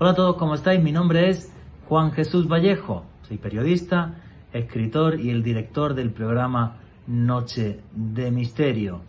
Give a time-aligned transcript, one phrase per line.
[0.00, 0.80] Hola a todos, ¿cómo estáis?
[0.80, 1.52] Mi nombre es
[1.88, 3.04] Juan Jesús Vallejo.
[3.22, 4.14] Soy periodista,
[4.52, 6.76] escritor y el director del programa
[7.08, 9.00] Noche de Misterio.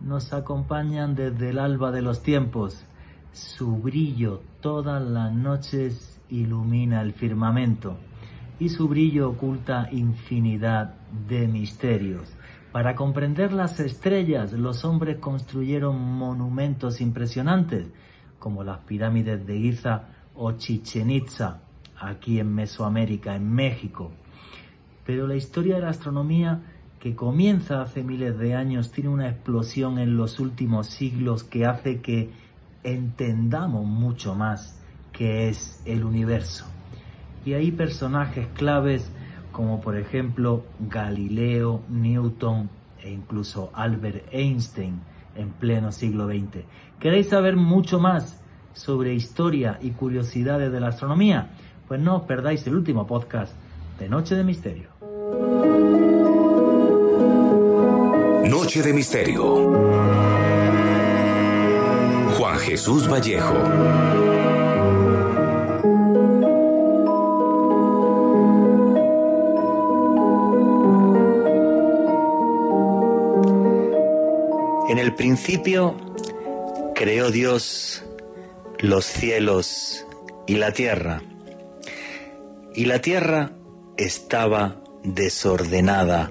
[0.00, 2.86] Nos acompañan desde el alba de los tiempos.
[3.32, 7.96] Su brillo todas las noches ilumina el firmamento
[8.60, 10.94] y su brillo oculta infinidad
[11.26, 12.32] de misterios.
[12.70, 17.88] Para comprender las estrellas, los hombres construyeron monumentos impresionantes
[18.38, 20.02] como las pirámides de Giza
[20.34, 21.60] o Chichen Itza,
[21.98, 24.12] aquí en Mesoamérica, en México.
[25.06, 26.62] Pero la historia de la astronomía,
[27.00, 32.00] que comienza hace miles de años, tiene una explosión en los últimos siglos que hace
[32.00, 32.30] que
[32.82, 34.80] entendamos mucho más
[35.12, 36.66] qué es el universo.
[37.44, 39.10] Y hay personajes claves
[39.54, 42.68] como por ejemplo Galileo, Newton
[43.00, 45.00] e incluso Albert Einstein,
[45.36, 46.64] en pleno siglo XX.
[47.04, 48.40] ¿Queréis saber mucho más
[48.72, 51.50] sobre historia y curiosidades de la astronomía?
[51.86, 53.52] Pues no os perdáis el último podcast
[53.98, 54.88] de Noche de Misterio.
[58.48, 59.70] Noche de Misterio.
[62.38, 63.52] Juan Jesús Vallejo.
[74.88, 76.03] En el principio
[76.94, 78.02] creó Dios
[78.78, 80.06] los cielos
[80.46, 81.22] y la tierra.
[82.74, 83.52] Y la tierra
[83.96, 86.30] estaba desordenada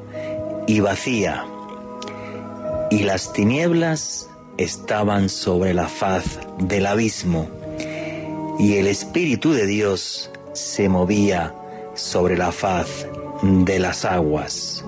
[0.67, 1.45] y vacía.
[2.91, 7.49] Y las tinieblas estaban sobre la faz del abismo.
[8.59, 11.53] Y el Espíritu de Dios se movía
[11.95, 13.07] sobre la faz
[13.41, 14.83] de las aguas.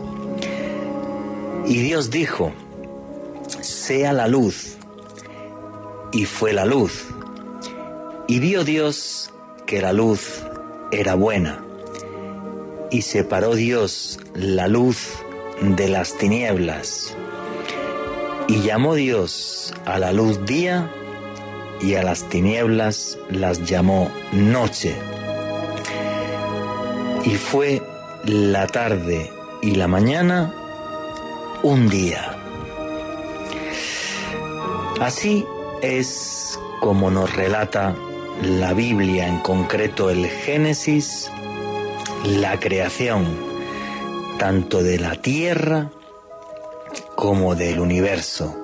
[1.65, 2.53] Y Dios dijo,
[3.61, 4.77] sea la luz.
[6.15, 7.07] Y fue la luz.
[8.25, 9.31] Y vio Dios
[9.65, 10.43] que la luz
[10.89, 11.61] era buena.
[12.89, 15.09] Y separó Dios la luz
[15.61, 17.13] de las tinieblas.
[18.47, 20.89] Y llamó Dios a la luz día
[21.81, 24.95] y a las tinieblas las llamó noche.
[27.25, 27.81] Y fue
[28.23, 30.53] la tarde y la mañana
[31.61, 32.37] un día.
[35.01, 35.45] Así
[35.85, 37.95] es como nos relata
[38.41, 41.31] la Biblia, en concreto el Génesis,
[42.25, 43.25] la creación
[44.37, 45.91] tanto de la tierra
[47.15, 48.55] como del universo,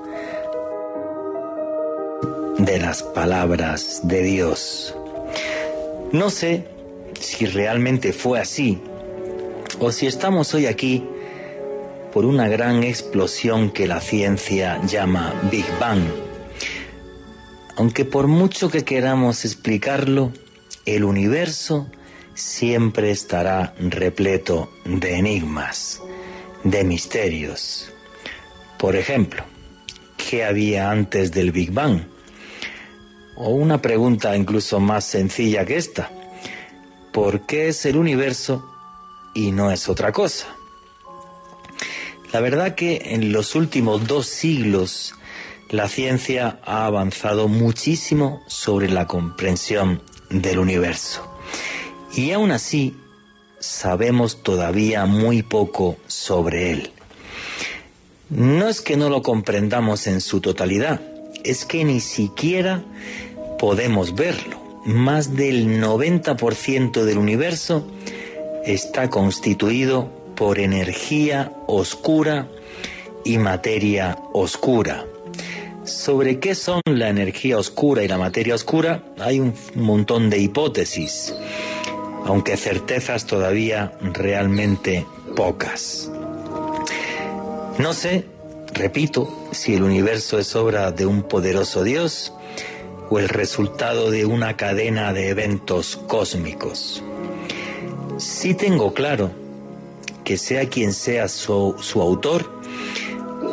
[2.58, 4.96] de las palabras de Dios.
[6.12, 6.68] No sé
[7.20, 8.82] si realmente fue así
[9.80, 11.08] o si estamos hoy aquí
[12.12, 16.31] por una gran explosión que la ciencia llama Big Bang.
[17.82, 20.32] Aunque por mucho que queramos explicarlo,
[20.86, 21.90] el universo
[22.36, 26.00] siempre estará repleto de enigmas,
[26.64, 27.92] de misterios.
[28.78, 29.44] Por ejemplo,
[30.16, 32.04] ¿qué había antes del Big Bang?
[33.36, 36.12] O una pregunta incluso más sencilla que esta.
[37.12, 38.64] ¿Por qué es el universo
[39.34, 40.46] y no es otra cosa?
[42.32, 45.16] La verdad que en los últimos dos siglos
[45.72, 51.26] la ciencia ha avanzado muchísimo sobre la comprensión del universo.
[52.14, 52.94] Y aún así
[53.60, 56.92] sabemos todavía muy poco sobre él.
[58.30, 61.00] No es que no lo comprendamos en su totalidad,
[61.46, 62.84] es que ni siquiera
[63.58, 64.60] podemos verlo.
[64.84, 67.88] Más del 90% del universo
[68.66, 72.50] está constituido por energía oscura
[73.24, 75.06] y materia oscura.
[75.84, 81.34] Sobre qué son la energía oscura y la materia oscura hay un montón de hipótesis,
[82.26, 86.12] aunque certezas todavía realmente pocas.
[87.80, 88.26] No sé,
[88.74, 92.32] repito, si el universo es obra de un poderoso Dios
[93.10, 97.02] o el resultado de una cadena de eventos cósmicos.
[98.18, 99.32] Sí tengo claro
[100.24, 102.61] que sea quien sea su, su autor,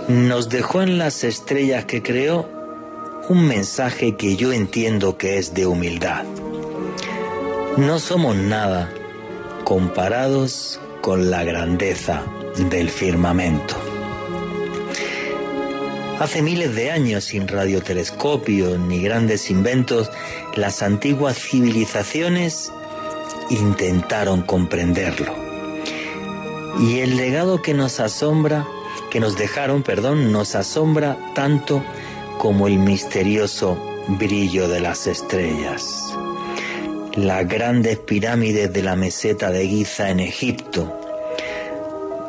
[0.08, 2.48] nos dejó en las estrellas que creó
[3.28, 6.24] un mensaje que yo entiendo que es de humildad.
[7.76, 8.90] No somos nada
[9.64, 12.24] comparados con la grandeza
[12.70, 13.76] del firmamento.
[16.18, 20.10] Hace miles de años, sin radiotelescopios ni grandes inventos,
[20.56, 22.72] las antiguas civilizaciones
[23.50, 25.34] intentaron comprenderlo.
[26.80, 28.66] Y el legado que nos asombra,
[29.10, 31.82] que nos dejaron, perdón, nos asombra tanto
[32.38, 33.76] como el misterioso
[34.08, 36.14] brillo de las estrellas.
[37.14, 40.96] las grandes pirámides de la meseta de Giza en Egipto.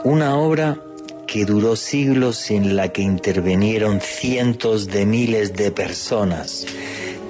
[0.03, 0.79] Una obra
[1.27, 6.65] que duró siglos en la que intervinieron cientos de miles de personas.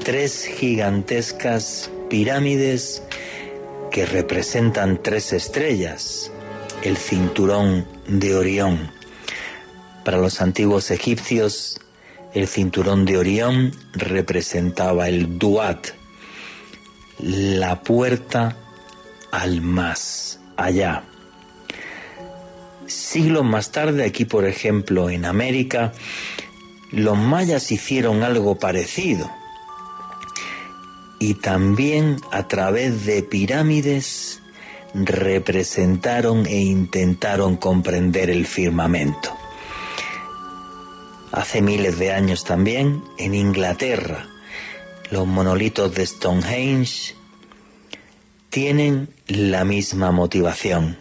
[0.05, 3.03] Tres gigantescas pirámides
[3.91, 6.31] que representan tres estrellas,
[6.81, 8.98] el cinturón de Orión.
[10.03, 11.79] Para los antiguos egipcios,
[12.33, 15.87] el cinturón de Orión representaba el Duat,
[17.19, 18.55] la puerta
[19.31, 21.03] al más allá.
[22.85, 25.93] Siglos más tarde, aquí por ejemplo en América,
[26.91, 29.29] los mayas hicieron algo parecido.
[31.19, 34.41] Y también a través de pirámides
[34.93, 39.38] representaron e intentaron comprender el firmamento.
[41.31, 44.27] Hace miles de años también, en Inglaterra,
[45.11, 47.15] los monolitos de Stonehenge
[48.49, 50.97] tienen la misma motivación,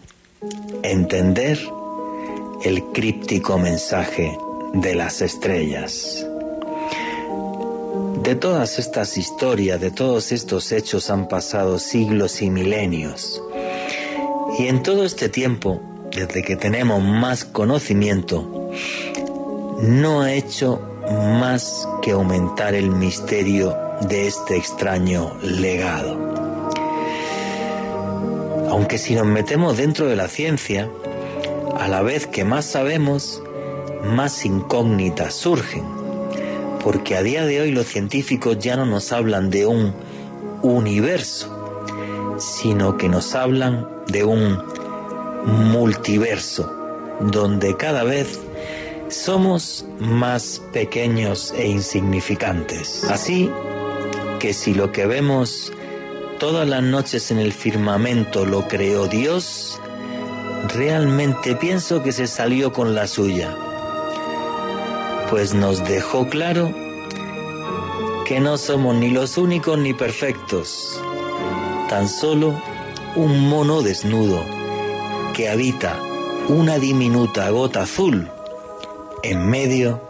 [0.83, 1.59] entender
[2.63, 4.37] el críptico mensaje
[4.73, 6.27] de las estrellas.
[8.21, 13.41] De todas estas historias, de todos estos hechos han pasado siglos y milenios.
[14.59, 15.81] Y en todo este tiempo,
[16.11, 18.69] desde que tenemos más conocimiento,
[19.81, 20.81] no ha hecho
[21.39, 26.17] más que aumentar el misterio de este extraño legado.
[28.69, 30.89] Aunque si nos metemos dentro de la ciencia,
[31.77, 33.41] a la vez que más sabemos,
[34.03, 35.85] más incógnitas surgen,
[36.83, 39.93] porque a día de hoy los científicos ya no nos hablan de un
[40.61, 44.61] universo, sino que nos hablan de un
[45.45, 46.71] multiverso,
[47.21, 48.39] donde cada vez
[49.09, 53.03] somos más pequeños e insignificantes.
[53.05, 53.49] Así
[54.39, 55.73] que si lo que vemos
[56.39, 59.79] todas las noches en el firmamento lo creó Dios,
[60.75, 63.55] realmente pienso que se salió con la suya,
[65.29, 66.73] pues nos dejó claro
[68.25, 71.01] que no somos ni los únicos ni perfectos,
[71.89, 72.53] tan solo
[73.15, 74.45] un mono desnudo
[75.33, 75.99] que habita
[76.47, 78.29] una diminuta gota azul
[79.23, 80.01] en medio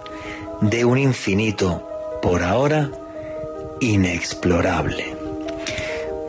[0.61, 1.87] de un infinito
[2.21, 2.91] por ahora
[3.79, 5.15] inexplorable.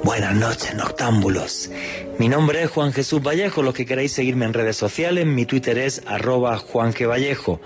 [0.02, 1.70] Buenas noches, noctámbulos.
[2.18, 3.62] Mi nombre es Juan Jesús Vallejo.
[3.62, 7.06] Los que queráis seguirme en redes sociales, mi Twitter es arroba Juan G.
[7.06, 7.60] Vallejo.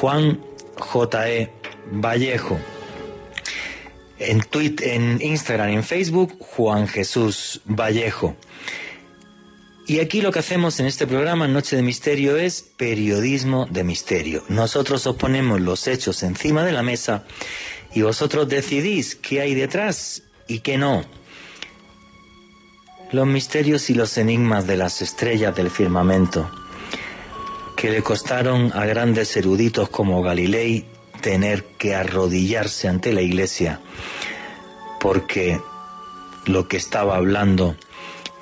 [0.00, 0.40] Juan.
[1.26, 1.50] E.
[1.92, 2.58] Vallejo.
[4.18, 8.34] En, Twitter, en Instagram y en Facebook, Juan Jesús Vallejo.
[9.86, 14.44] Y aquí lo que hacemos en este programa, Noche de Misterio, es periodismo de misterio.
[14.48, 17.24] Nosotros os ponemos los hechos encima de la mesa
[17.92, 21.04] y vosotros decidís qué hay detrás y qué no.
[23.10, 26.48] Los misterios y los enigmas de las estrellas del firmamento,
[27.76, 30.86] que le costaron a grandes eruditos como Galilei
[31.20, 33.80] tener que arrodillarse ante la iglesia,
[35.00, 35.60] porque
[36.46, 37.76] lo que estaba hablando,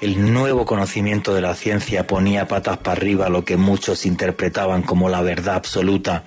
[0.00, 5.09] el nuevo conocimiento de la ciencia ponía patas para arriba lo que muchos interpretaban como
[5.09, 6.25] la verdad absoluta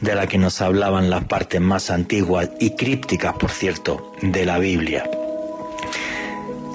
[0.00, 4.58] de la que nos hablaban las partes más antiguas y crípticas, por cierto, de la
[4.58, 5.08] Biblia.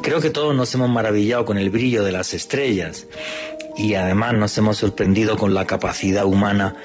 [0.01, 3.05] Creo que todos nos hemos maravillado con el brillo de las estrellas
[3.77, 6.75] y además nos hemos sorprendido con la capacidad humana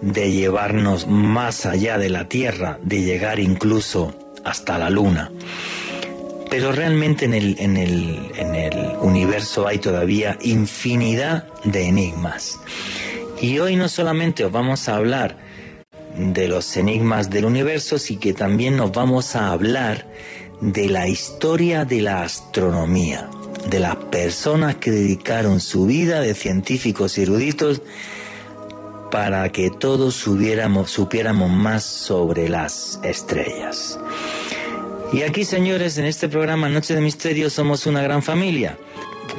[0.00, 5.30] de llevarnos más allá de la Tierra, de llegar incluso hasta la Luna.
[6.56, 12.60] Pero realmente en el, en el, en el universo hay todavía infinidad de enigmas.
[13.40, 15.36] Y hoy no solamente os vamos a hablar
[16.16, 20.06] de los enigmas del universo, sino que también nos vamos a hablar
[20.60, 23.28] de la historia de la astronomía,
[23.68, 27.82] de las personas que dedicaron su vida de científicos y eruditos
[29.10, 33.98] para que todos supiéramos más sobre las estrellas.
[35.12, 38.76] Y aquí, señores, en este programa Noche de Misterio somos una gran familia.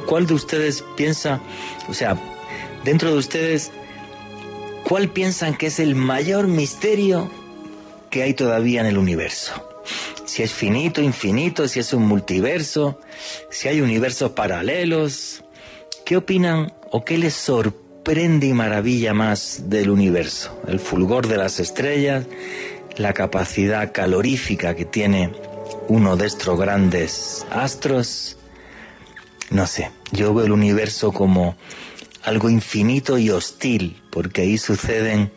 [0.06, 1.40] ¿Cuál de ustedes piensa,
[1.88, 2.16] o sea,
[2.84, 3.72] dentro de ustedes,
[4.88, 7.28] ¿Cuál piensan que es el mayor misterio
[8.08, 9.52] que hay todavía en el universo?
[10.24, 13.00] Si es finito, infinito, si es un multiverso,
[13.50, 15.42] si hay universos paralelos.
[16.04, 20.56] ¿Qué opinan o qué les sorprende y maravilla más del universo?
[20.68, 22.24] El fulgor de las estrellas,
[22.96, 25.32] la capacidad calorífica que tiene
[25.88, 28.36] uno de estos grandes astros.
[29.50, 31.56] No sé, yo veo el universo como
[32.22, 35.30] algo infinito y hostil, porque ahí suceden,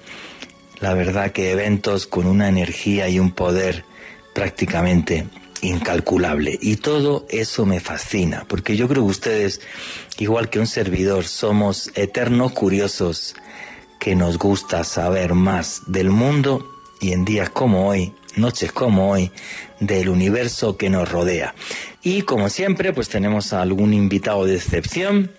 [0.79, 3.85] la verdad, que eventos con una energía y un poder
[4.33, 5.27] prácticamente
[5.61, 6.57] incalculable.
[6.61, 9.61] Y todo eso me fascina, porque yo creo que ustedes,
[10.17, 13.35] igual que un servidor, somos eternos curiosos
[13.99, 16.65] que nos gusta saber más del mundo
[17.01, 19.31] y en días como hoy, noches como hoy,
[19.79, 21.55] del universo que nos rodea.
[22.01, 25.31] Y como siempre, pues tenemos a algún invitado de excepción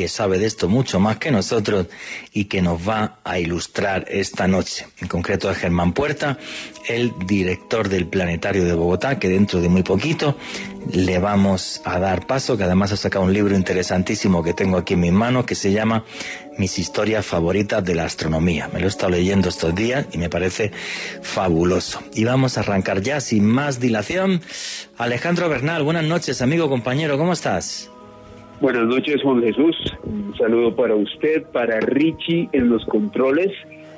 [0.00, 1.88] que sabe de esto mucho más que nosotros
[2.32, 4.86] y que nos va a ilustrar esta noche.
[4.98, 6.38] En concreto es Germán Puerta,
[6.88, 10.38] el director del Planetario de Bogotá, que dentro de muy poquito
[10.90, 14.94] le vamos a dar paso, que además ha sacado un libro interesantísimo que tengo aquí
[14.94, 16.06] en mis manos, que se llama
[16.56, 18.70] Mis historias favoritas de la astronomía.
[18.72, 20.72] Me lo he estado leyendo estos días y me parece
[21.20, 22.02] fabuloso.
[22.14, 24.40] Y vamos a arrancar ya sin más dilación.
[24.96, 27.90] Alejandro Bernal, buenas noches, amigo, compañero, ¿cómo estás?
[28.60, 29.74] Buenas noches, Juan Jesús.
[30.04, 33.50] Un saludo para usted, para Richie en los controles,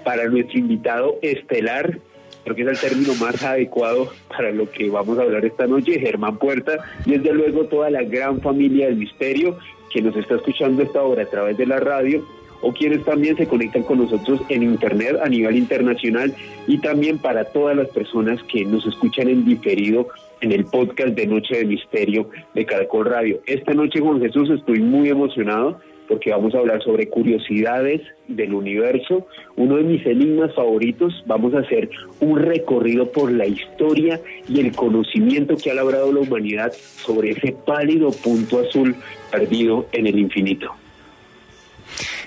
[0.05, 1.99] para nuestro invitado estelar,
[2.45, 5.99] creo que es el término más adecuado para lo que vamos a hablar esta noche,
[5.99, 9.59] Germán Puerta, y desde luego toda la gran familia del misterio
[9.93, 12.25] que nos está escuchando esta hora a través de la radio
[12.61, 16.33] o quienes también se conectan con nosotros en Internet a nivel internacional
[16.69, 20.07] y también para todas las personas que nos escuchan en diferido
[20.43, 23.41] en el podcast de Noche de Misterio de Caracol Radio.
[23.47, 29.27] Esta noche, Juan Jesús, estoy muy emocionado porque vamos a hablar sobre curiosidades del universo.
[29.57, 31.89] Uno de mis enigmas favoritos, vamos a hacer
[32.21, 37.53] un recorrido por la historia y el conocimiento que ha labrado la humanidad sobre ese
[37.65, 38.97] pálido punto azul
[39.31, 40.73] perdido en el infinito.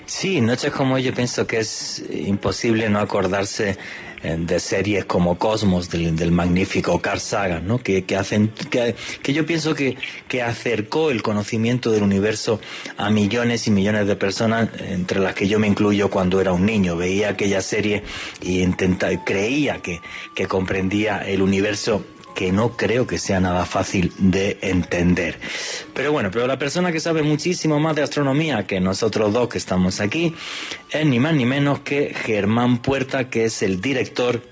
[0.06, 3.76] Sí, noches como yo pienso que es imposible no acordarse
[4.22, 7.78] de series como Cosmos del, magnífico Carl Sagan, ¿no?
[7.78, 9.96] Que, hacen que, que, yo pienso que,
[10.28, 12.60] que acercó el conocimiento del universo
[12.96, 16.66] a millones y millones de personas, entre las que yo me incluyo cuando era un
[16.66, 16.96] niño.
[16.96, 18.02] Veía aquella serie
[18.42, 20.00] y intenta, creía que,
[20.34, 22.04] que comprendía el universo
[22.36, 25.36] que no creo que sea nada fácil de entender.
[25.94, 29.56] Pero bueno, pero la persona que sabe muchísimo más de astronomía que nosotros dos que
[29.56, 30.34] estamos aquí
[30.92, 34.42] es ni más ni menos que Germán Puerta, que es el director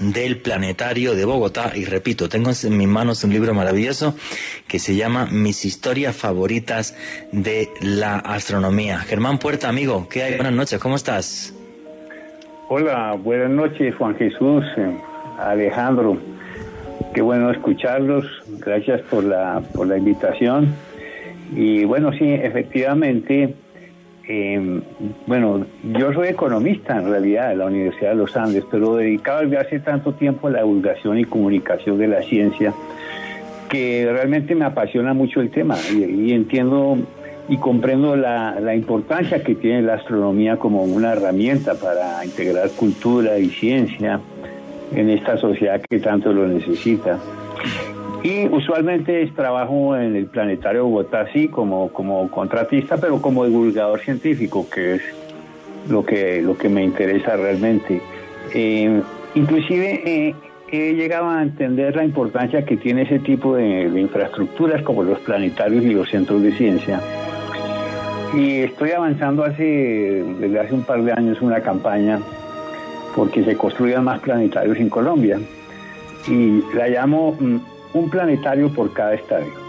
[0.00, 1.70] del Planetario de Bogotá.
[1.76, 4.16] Y repito, tengo en mis manos un libro maravilloso
[4.66, 6.96] que se llama Mis historias favoritas
[7.30, 8.98] de la astronomía.
[8.98, 10.34] Germán Puerta, amigo, ¿qué hay?
[10.34, 11.54] Buenas noches, ¿cómo estás?
[12.68, 14.98] Hola, buenas noches, Juan Jesús, eh,
[15.38, 16.18] Alejandro.
[17.14, 18.26] Qué bueno escucharlos.
[18.58, 20.74] Gracias por la, por la invitación.
[21.54, 23.54] Y bueno, sí, efectivamente,
[24.28, 24.80] eh,
[25.26, 25.64] bueno,
[25.96, 29.78] yo soy economista en realidad de la Universidad de los Andes, pero dedicado desde hace
[29.78, 32.74] tanto tiempo a la divulgación y comunicación de la ciencia
[33.68, 36.98] que realmente me apasiona mucho el tema y, entiendo
[37.48, 43.38] y comprendo la, la, importancia que tiene la astronomía como una herramienta para integrar cultura
[43.38, 44.20] y ciencia
[44.92, 47.18] en esta sociedad que tanto lo necesita.
[48.22, 54.66] Y usualmente trabajo en el Planetario Bogotá, sí, como, como contratista, pero como divulgador científico,
[54.70, 55.02] que es
[55.90, 58.00] lo que, lo que me interesa realmente.
[58.54, 59.02] Eh,
[59.34, 60.34] inclusive eh,
[60.72, 65.18] he llegado a entender la importancia que tiene ese tipo de, de, infraestructuras como los
[65.18, 67.02] planetarios y los centros de ciencia.
[68.34, 72.20] Y estoy avanzando hace, desde hace un par de años una campaña
[73.14, 75.38] porque se construyan más planetarios en Colombia.
[76.28, 77.56] Y la llamo mm,
[77.94, 79.64] un planetario por cada estadio.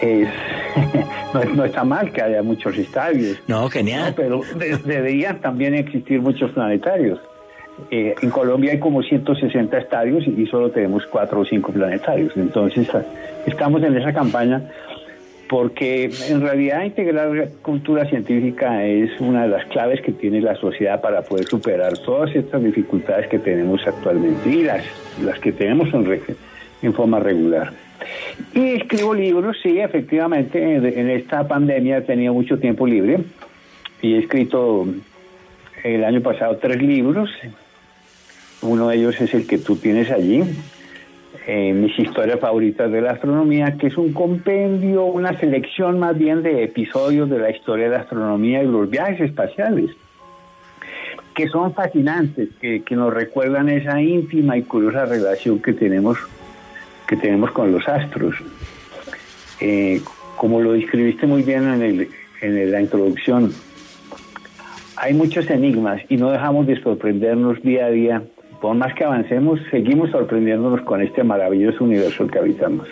[1.54, 3.38] no, está mal que haya muchos estadios.
[3.46, 4.14] No, genial.
[4.16, 4.40] pero
[4.84, 7.20] deberían también existir muchos planetarios.
[7.90, 12.36] Eh, en Colombia hay como 160 estadios y solo tenemos cuatro o cinco planetarios.
[12.36, 12.88] Entonces,
[13.46, 14.62] estamos en esa campaña
[15.50, 21.00] porque en realidad integrar cultura científica es una de las claves que tiene la sociedad
[21.00, 24.84] para poder superar todas estas dificultades que tenemos actualmente y las,
[25.20, 26.22] las que tenemos en,
[26.82, 27.72] en forma regular.
[28.54, 33.18] Y escribo libros, sí, efectivamente, en esta pandemia he tenido mucho tiempo libre
[34.02, 34.86] y he escrito
[35.82, 37.28] el año pasado tres libros.
[38.62, 40.44] Uno de ellos es el que tú tienes allí,
[41.46, 46.42] eh, mis historias favoritas de la astronomía, que es un compendio, una selección más bien
[46.42, 49.90] de episodios de la historia de la astronomía y los viajes espaciales,
[51.34, 56.18] que son fascinantes, que, nos recuerdan esa íntima y curiosa relación que tenemos,
[57.08, 58.36] que tenemos con los astros.
[59.60, 60.02] Eh,
[60.36, 62.08] como lo describiste muy bien en, el,
[62.42, 63.52] en la introducción,
[64.96, 68.22] hay muchos enigmas y no dejamos de sorprendernos día a día
[68.60, 72.88] por más que avancemos, seguimos sorprendiéndonos con este maravilloso universo que habitamos.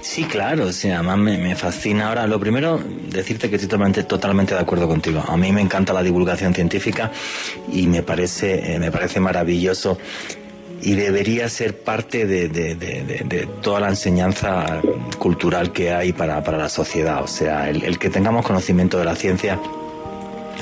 [0.00, 2.08] Sí, claro, o sea, me, fascina.
[2.08, 5.22] Ahora, lo primero, decirte que estoy totalmente, totalmente de acuerdo contigo.
[5.26, 7.12] A mí me encanta la divulgación científica
[7.70, 9.98] y me parece, eh, me parece maravilloso
[10.80, 14.80] y debería ser parte de, toda la enseñanza
[15.18, 17.22] cultural que hay para, la sociedad.
[17.22, 19.58] O sea, el que tengamos conocimiento de la ciencia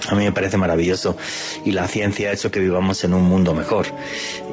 [0.08, 1.16] a mí me parece maravilloso
[1.64, 3.86] y la ciencia ha hecho que vivamos en un mundo mejor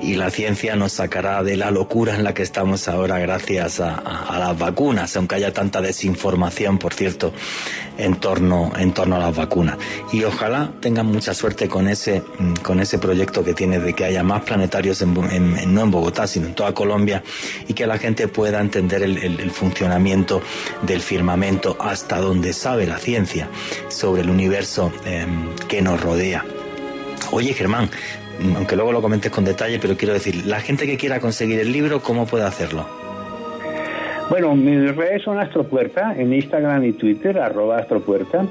[0.04, 4.38] y la ciencia nos sacará de la locura en la que estamos ahora gracias a,
[4.38, 7.34] las vacunas, aunque haya tanta desinformación, por cierto,
[7.98, 9.78] en torno, en torno a las vacunas.
[10.12, 12.22] Y ojalá tengan mucha suerte con ese,
[12.62, 15.14] con ese proyecto que tiene de que haya más planetarios en,
[15.74, 17.24] no en Bogotá, sino en toda Colombia
[17.68, 20.42] y que la gente pueda entender el, funcionamiento
[20.82, 23.48] del firmamento hasta donde sabe la ciencia
[23.90, 24.92] sobre el universo.
[25.06, 26.46] Em, que nos rodea.
[27.32, 27.90] Oye, Germán,
[28.56, 31.72] aunque luego lo comentes con detalle, pero quiero decir, la gente que quiera conseguir el
[31.72, 32.86] libro, ¿cómo puede hacerlo?
[34.30, 38.46] Bueno, mis redes son Astropuerta, en Instagram y Twitter, arroba Astropuerta.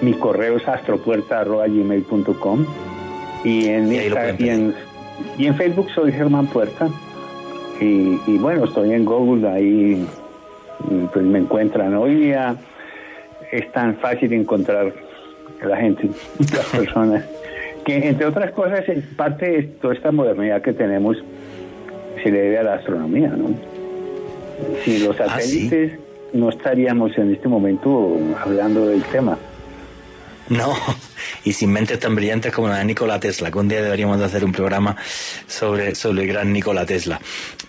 [0.00, 2.66] Mi correo es astropuerta arroba gmail.com.
[3.44, 4.74] Y en, y, en,
[5.38, 6.88] y en Facebook soy Germán Puerta.
[7.80, 10.06] Y, y, bueno, estoy en Google, ahí
[11.12, 11.94] pues me encuentran.
[11.94, 12.56] Hoy día
[13.50, 14.92] es tan fácil encontrar
[15.62, 17.24] la gente, las personas,
[17.84, 18.84] que entre otras cosas,
[19.16, 21.16] parte de toda esta modernidad que tenemos
[22.22, 23.50] se debe a la astronomía, ¿no?
[24.84, 25.92] Si los ah, satélites
[26.32, 29.38] no estaríamos en este momento hablando del tema.
[30.48, 30.74] No,
[31.44, 34.26] y sin mentes tan brillantes como la de Nikola Tesla, que un día deberíamos de
[34.26, 34.96] hacer un programa
[35.46, 37.18] sobre, sobre el gran Nikola Tesla.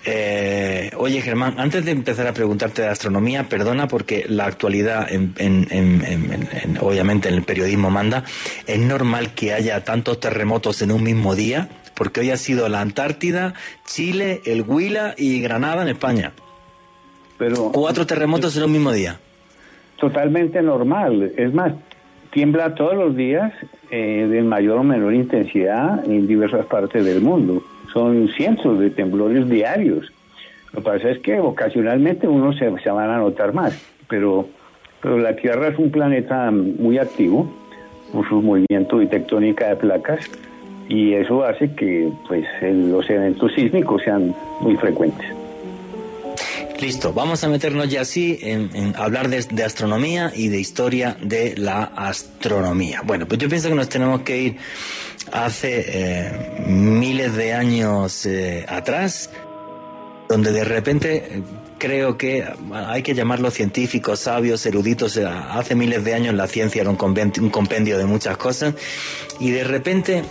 [0.03, 5.07] Eh, oye, Germán, antes de empezar a preguntarte de astronomía, perdona porque la actualidad,
[6.81, 8.23] obviamente en el periodismo manda,
[8.67, 11.69] ¿es normal que haya tantos terremotos en un mismo día?
[11.95, 13.53] Porque hoy ha sido la Antártida,
[13.85, 16.33] Chile, el Huila y Granada en España.
[17.37, 19.17] Pero, Cuatro terremotos en un mismo día.
[19.97, 21.31] Totalmente normal.
[21.37, 21.73] Es más,
[22.35, 23.53] tiembla todos los días
[23.91, 27.63] eh, de mayor o menor intensidad en diversas partes del mundo.
[27.93, 30.11] Son cientos de temblores diarios.
[30.73, 33.73] Lo que pasa es que ocasionalmente uno se, van a notar más,
[34.09, 34.49] pero,
[35.01, 37.49] pero la Tierra es un planeta muy activo
[38.11, 40.29] por su movimiento y tectónica de placas
[40.89, 45.34] y eso hace que pues los eventos sísmicos sean muy frecuentes.
[46.85, 51.81] Listo, vamos a meternos ya así en, hablar de, astronomía y de historia de la
[51.83, 53.01] astronomía.
[53.03, 54.57] Bueno, pues yo pienso que nos tenemos que ir
[55.31, 59.31] hace eh, miles de años eh, atrás,
[60.29, 61.41] donde de repente eh,
[61.79, 65.17] creo que hay que llamarlos científicos, sabios, eruditos.
[65.17, 68.75] Hace miles de años la ciencia era un compendio de muchas cosas
[69.39, 70.23] y de repente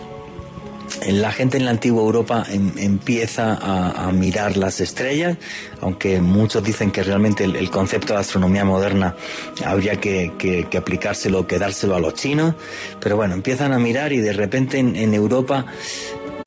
[1.09, 5.37] la gente en la antigua Europa em, empieza a, mirar las estrellas,
[5.81, 9.17] aunque muchos dicen que realmente el, concepto de astronomía moderna
[9.65, 12.55] habría que, aplicárselo, que dárselo a los chinos,
[13.01, 15.67] pero bueno, empiezan a mirar y de repente en, Europa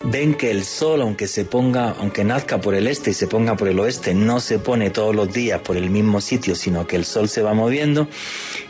[0.05, 3.55] ven que el sol, aunque se ponga, aunque nazca por el este y se ponga
[3.55, 6.95] por el oeste, no se pone todos los días por el mismo sitio, sino que
[6.95, 8.07] el sol se va moviendo.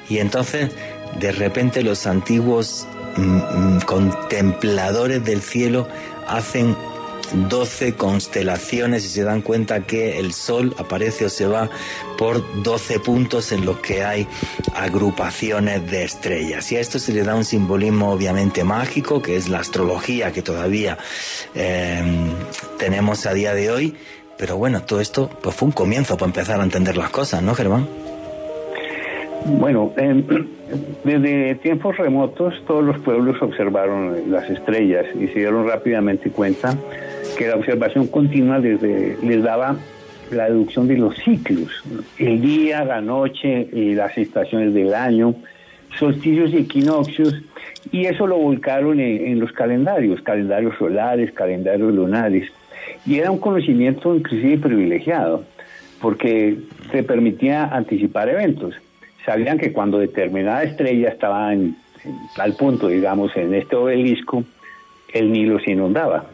[0.09, 0.71] Y entonces
[1.19, 2.87] de repente los antiguos
[3.85, 5.87] contempladores del cielo
[6.27, 6.75] hacen
[7.49, 11.69] 12 constelaciones y se dan cuenta que el Sol aparece o se va
[12.17, 14.27] por 12 puntos en los que hay
[14.73, 16.71] agrupaciones de estrellas.
[16.71, 20.41] Y a esto se le da un simbolismo obviamente mágico, que es la astrología que
[20.41, 20.97] todavía
[21.53, 22.29] em,
[22.77, 23.95] tenemos a día de hoy.
[24.37, 27.55] Pero bueno, todo esto pues fue un comienzo para empezar a entender las cosas, ¿no,
[27.55, 27.87] Germán?
[29.45, 29.91] Bueno,
[31.03, 36.77] desde tiempos remotos todos los pueblos observaron las estrellas y se dieron rápidamente cuenta
[37.37, 39.77] que la observación continua les daba
[40.31, 41.71] la deducción de los ciclos,
[42.17, 45.35] el día, la noche, y las estaciones del año,
[45.97, 47.33] solsticios y equinoccios,
[47.91, 52.51] y eso lo volcaron en los calendarios, calendarios solares, calendarios lunares,
[53.05, 55.45] y era un conocimiento inclusive privilegiado,
[56.01, 56.57] porque
[56.91, 58.75] se permitía anticipar eventos
[59.27, 61.75] sabían que cuando determinada estrella estaba en,
[62.37, 64.45] tal punto, digamos, en este obelisco,
[65.13, 66.27] el Nilo se inundaba.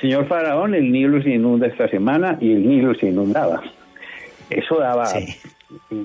[0.00, 3.62] Señor Faraón, el Nilo se inunda esta semana y el Nilo se inundaba.
[4.48, 5.06] Eso daba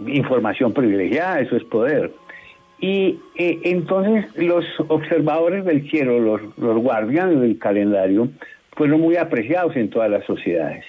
[0.08, 2.12] información privilegiada, eso es poder.
[2.82, 8.28] Y eh, entonces los observadores del cielo, los, los guardianes del calendario,
[8.72, 10.84] fueron muy apreciados en todas las sociedades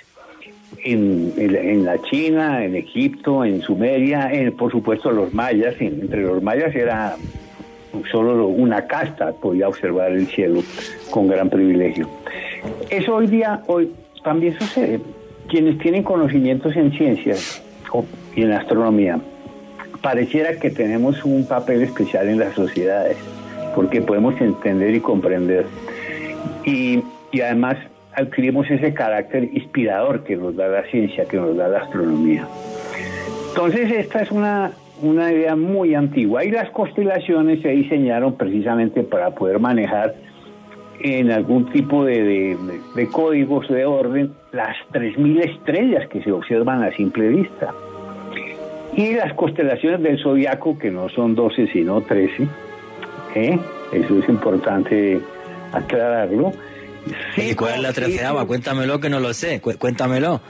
[0.84, 6.42] en, en, la China, en Egipto, en Sumeria, en, por supuesto los mayas, entre los
[6.42, 7.16] mayas era
[8.10, 10.62] solo una casta podía observar el cielo
[11.10, 12.08] con gran privilegio.
[12.88, 15.00] Eso hoy día hoy también sucede.
[15.48, 17.62] Quienes tienen conocimientos en ciencias
[18.36, 19.18] y en astronomía,
[20.00, 23.16] pareciera que tenemos un papel especial en las sociedades,
[23.74, 25.66] porque podemos entender y comprender.
[26.64, 27.02] Y,
[27.32, 27.76] y además
[28.20, 32.46] adquirimos ese carácter inspirador que nos da la ciencia, que nos da la astronomía.
[33.48, 39.30] Entonces, esta es una, una idea muy antigua y las constelaciones se diseñaron precisamente para
[39.30, 40.14] poder manejar
[41.02, 42.56] en algún tipo de,
[42.94, 47.72] de, códigos de orden las 3.000 estrellas que se observan a simple vista.
[48.94, 52.48] Y las constelaciones del zodiaco, que no son 12 sino 13,
[53.34, 53.58] ¿eh?
[53.92, 55.20] eso es importante
[55.72, 56.52] aclararlo.
[57.36, 58.46] ¿Y cuál es la treceava?
[58.46, 60.40] Cuéntamelo que no lo sé, cuéntamelo.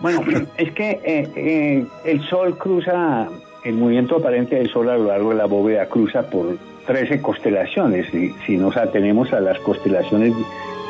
[0.00, 0.22] Bueno,
[0.58, 3.28] es que eh, eh, el Sol cruza,
[3.64, 8.06] el movimiento aparente del Sol a lo largo de la bóveda cruza por 13 constelaciones,
[8.10, 10.34] si, si nos atenemos a las constelaciones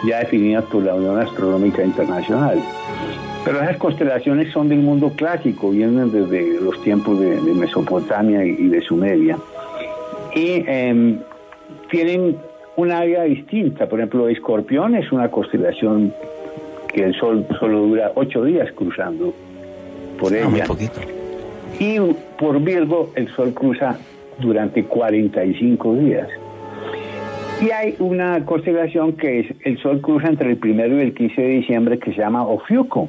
[0.07, 2.61] ya definidas por la Unión Astronómica Internacional.
[3.45, 8.81] Pero esas constelaciones son del mundo clásico, vienen desde los tiempos de, Mesopotamia y, de
[8.81, 9.39] Sumeria.
[10.35, 11.21] Y em,
[11.91, 12.39] tienen
[12.77, 13.89] un área distinta.
[13.89, 16.13] Por ejemplo, Escorpión es una constelación
[16.93, 19.35] que el Sol solo dura ocho días cruzando
[20.19, 20.67] por ah, ella.
[21.79, 21.99] Y
[22.39, 23.99] por Virgo el Sol cruza
[24.39, 26.29] durante 45 días.
[27.61, 31.41] Y hay una constelación que es el Sol cruza entre el primero y el 15
[31.41, 33.09] de diciembre que se llama Ofiuco,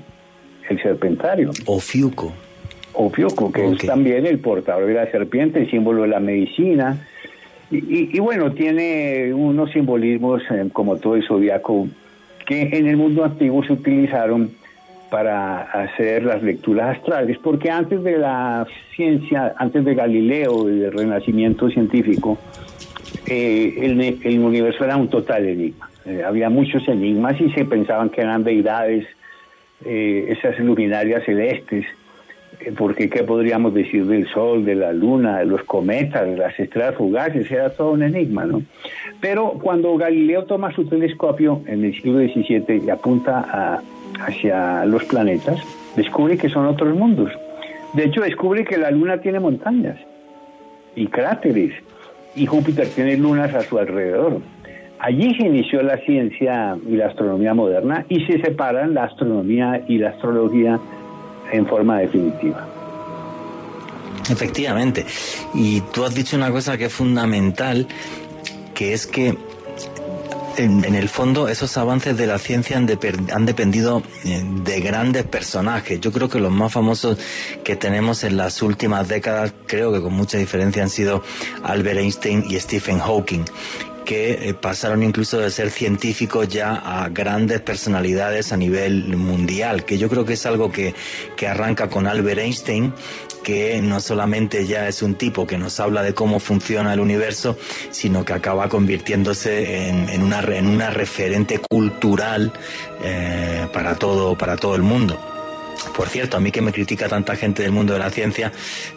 [0.70, 1.52] el serpentario.
[1.66, 2.32] Ofiuco.
[2.94, 7.06] Ofiuco, que es también el portador de la serpiente, el símbolo de la medicina.
[7.72, 11.88] Y, bueno, tiene unos simbolismos, eh, como todo el zodiaco,
[12.46, 14.52] que en el mundo antiguo se utilizaron
[15.10, 20.92] para hacer las lecturas astrales, porque antes de la ciencia, antes de Galileo y del
[20.92, 22.38] renacimiento científico,
[23.28, 25.90] eh, el, universo era un total enigma.
[26.06, 29.06] Eh, había muchos enigmas y se pensaban que eran deidades,
[29.84, 31.86] eh, esas luminarias celestes,
[32.78, 36.96] porque qué podríamos decir del Sol, de la Luna, de los cometas, de las estrellas
[36.96, 38.62] fugaces, era todo un enigma, ¿no?
[39.22, 43.82] Pero cuando Galileo toma su telescopio en el siglo XVII y apunta
[44.20, 45.60] hacia los planetas,
[45.96, 47.32] descubre que son otros mundos.
[47.94, 49.98] De hecho, descubre que la Luna tiene montañas
[50.96, 51.74] y cráteres
[52.36, 54.42] y Júpiter tiene lunas a su alrededor.
[55.00, 59.98] Allí se inició la ciencia y la astronomía moderna y se separan la astronomía y
[59.98, 60.80] la astrología
[61.52, 62.68] en forma definitiva.
[64.30, 65.06] Efectivamente.
[65.54, 67.88] Y tú has dicho una cosa que es fundamental
[68.74, 69.38] que es que
[70.58, 72.88] en, el fondo esos avances de la ciencia han,
[73.34, 76.00] han, dependido eh, de grandes personajes.
[76.00, 77.18] Yo creo que los más famosos
[77.64, 81.24] que tenemos en las últimas décadas, creo que con mucha diferencia han sido
[81.64, 83.44] Albert Einstein y Stephen Hawking
[84.06, 89.98] que eh, pasaron incluso de ser científicos ya a grandes personalidades a nivel mundial, que
[89.98, 90.94] yo creo que es algo que,
[91.36, 92.94] que arranca con Albert Einstein
[93.46, 97.56] que no solamente ya es un tipo que nos habla de cómo funciona el universo,
[97.92, 102.52] sino que acaba convirtiéndose en, una, en una referente cultural
[103.04, 105.35] eh, para, todo, para todo el mundo.
[105.96, 108.52] Por cierto, a mí que me critica tanta gente del mundo de la ciencia,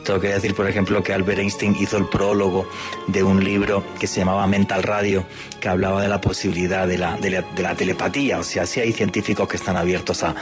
[0.05, 2.69] tengo que decir, por ejemplo, que Albert Einstein hizo el prólogo
[3.07, 5.25] de un libro que se llamaba Mental Radio,
[5.61, 8.39] que hablaba de la posibilidad de la, de la, telepatía.
[8.39, 10.35] O sea, sí hay científicos que están abiertos a,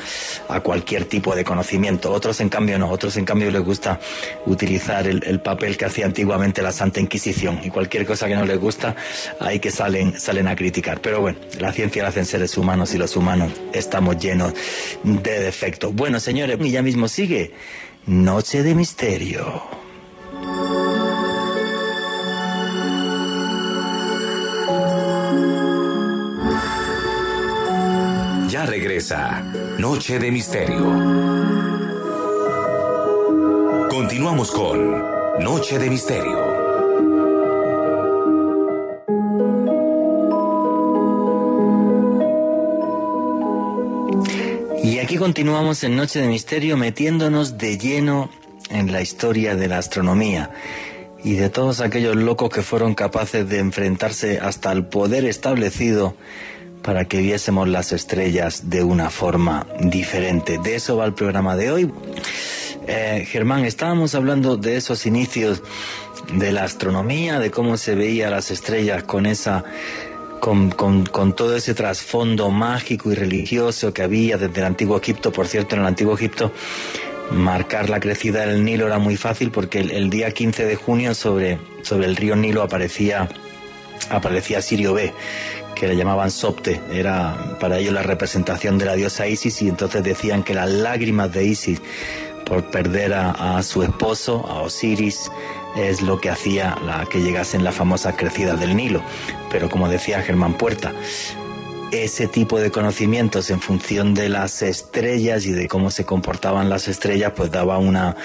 [0.48, 2.12] a, cualquier tipo de conocimiento.
[2.12, 2.90] Otros, en cambio, no.
[2.90, 4.00] Otros, en cambio, les gusta
[4.46, 7.61] utilizar el, el papel que hacía antiguamente la Santa Inquisición.
[7.64, 8.94] Y cualquier cosa que no les gusta,
[9.40, 11.00] ahí que salen, salen a criticar.
[11.00, 14.52] Pero bueno, la ciencia la hacen seres humanos y los humanos estamos llenos
[15.02, 15.94] de defectos.
[15.94, 17.52] Bueno, señores, y ya mismo sigue
[18.07, 19.64] Noche de Misterio.
[28.66, 29.42] Regresa
[29.79, 30.85] Noche de Misterio.
[33.88, 35.02] Continuamos con
[35.40, 36.57] Noche de Misterio.
[45.07, 48.29] aquí continuamos en Noche de Misterio metiéndonos de lleno
[48.70, 50.50] en la historia de la astronomía
[51.22, 56.16] y de todos aquellos locos que fueron capaces de enfrentarse hasta el poder establecido
[56.87, 60.59] para que viésemos las estrellas de una forma diferente.
[60.59, 61.92] De eso va el programa de hoy.
[62.87, 65.64] Eh, Germán, estábamos hablando de esos inicios
[66.33, 69.64] de la astronomía, de cómo se veía las estrellas con esa
[70.40, 75.33] con, con, todo ese trasfondo mágico y religioso que había desde el antiguo Egipto.
[75.33, 76.53] Por cierto, en el antiguo Egipto
[77.33, 81.59] marcar la crecida del Nilo era muy fácil porque el, día 15 de junio sobre,
[81.83, 83.29] sobre el río Nilo aparecía,
[84.11, 85.12] aparecía Sirio B,
[85.74, 90.02] que le llamaban Sopte, era para ellos la representación de la diosa Isis y entonces
[90.02, 91.80] decían que las lágrimas de Isis
[92.46, 95.30] por perder a, su esposo, a Osiris,
[95.76, 99.02] es lo que hacía la, que llegasen las famosas crecidas del Nilo.
[99.50, 100.92] Pero como decía Germán Puerta,
[101.92, 106.88] ese tipo de conocimientos en función de las estrellas y de cómo se comportaban las
[106.88, 108.16] estrellas, pues daba una,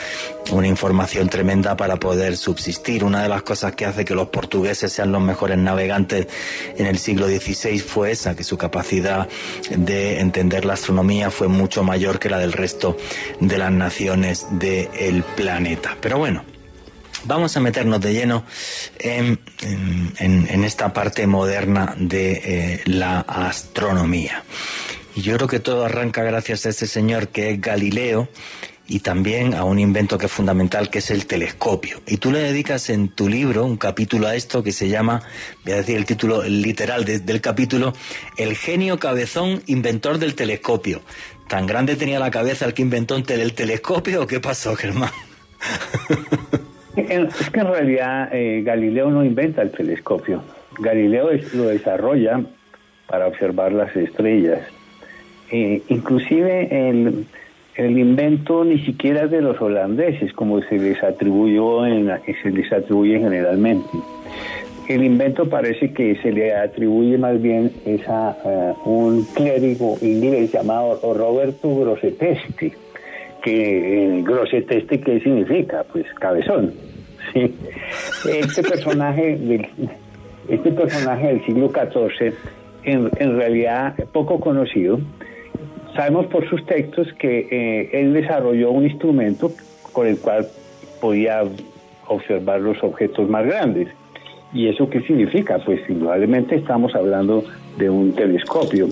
[0.52, 3.04] una información tremenda para poder subsistir.
[3.04, 6.28] Una de las cosas que hace que los portugueses sean los mejores navegantes
[6.78, 9.28] en el siglo XVI fue esa, que su capacidad
[9.69, 12.97] de entender la astronomía fue mucho mayor que la del resto
[13.39, 15.97] de las naciones del planeta.
[16.02, 16.43] Pero bueno,
[17.25, 18.45] Vamos a meternos de lleno
[18.99, 19.39] en,
[20.63, 24.43] esta parte moderna de eh, la astronomía.
[25.15, 28.29] Y yo creo que todo arranca gracias a este señor que es Galileo
[28.88, 32.01] y también a un invento que es fundamental, que es el telescopio.
[32.07, 35.21] Y tú le dedicas en tu libro un capítulo a esto que se llama,
[35.63, 37.93] voy a decir el título literal del capítulo,
[38.36, 41.01] El genio cabezón inventor del telescopio.
[41.47, 45.12] ¿Tan grande tenía la cabeza el que inventó el telescopio o qué pasó, Germán?
[47.12, 50.41] Es que en realidad eh, Galileo no inventa el telescopio.
[50.80, 52.41] Galileo lo desarrolla
[53.08, 54.62] para observar las estrellas.
[55.52, 57.26] Eh, inclusive el,
[57.76, 62.10] el, invento ni siquiera es de los holandeses, como se les atribuyó en,
[62.41, 63.89] se les atribuye generalmente.
[64.88, 67.74] El invento parece que se le atribuye más bien
[68.08, 72.74] a eh, un clérigo inglés llamado Roberto Grosseteste
[73.41, 75.84] que eh, Grosseteste, ¿qué significa?
[75.91, 76.90] Pues cabezón.
[78.26, 79.67] Este personaje del,
[80.48, 82.34] este personaje del siglo XIV,
[82.84, 85.00] en, en realidad poco conocido,
[85.96, 89.52] sabemos por sus textos que eh, él desarrolló un instrumento
[89.91, 90.48] con el cual
[91.00, 91.44] podía
[92.08, 93.88] observar los objetos más grandes.
[94.54, 95.60] ¿Y eso qué significa?
[95.60, 97.44] Pues indudablemente estamos hablando
[97.78, 98.88] de un telescopio.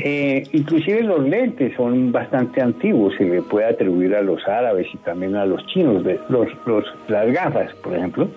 [0.00, 4.96] Eh, inclusive los lentes son bastante antiguos, se le puede atribuir a los árabes y
[4.98, 8.28] también a los chinos, de, los, los, las gafas, por ejemplo,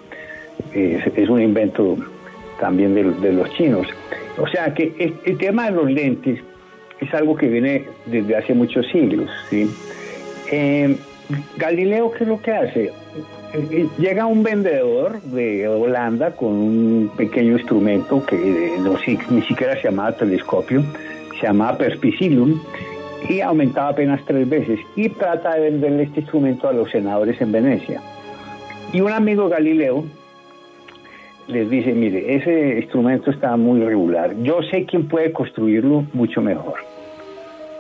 [0.74, 1.98] es, un invento
[2.60, 3.88] también de, los chinos.
[4.38, 6.40] O sea que el, tema de los lentes
[7.00, 9.30] es algo que viene desde hace muchos siglos.
[9.50, 9.70] ¿sí?
[10.52, 10.98] Eh,
[11.58, 12.92] Galileo, ¿qué es lo que hace?
[13.54, 18.96] Eh, llega un vendedor de Holanda con un pequeño instrumento que no,
[19.30, 20.84] ni siquiera se llamaba telescopio,
[21.42, 22.62] se llamaba Perspicillum
[23.28, 27.52] y aumentaba apenas tres veces y trata de venderle este instrumento a los senadores en
[27.52, 28.02] Venecia.
[28.94, 30.06] Y un amigo Galileo
[31.48, 36.76] les dice, mire, ese instrumento está muy regular, yo sé quién puede construirlo mucho mejor.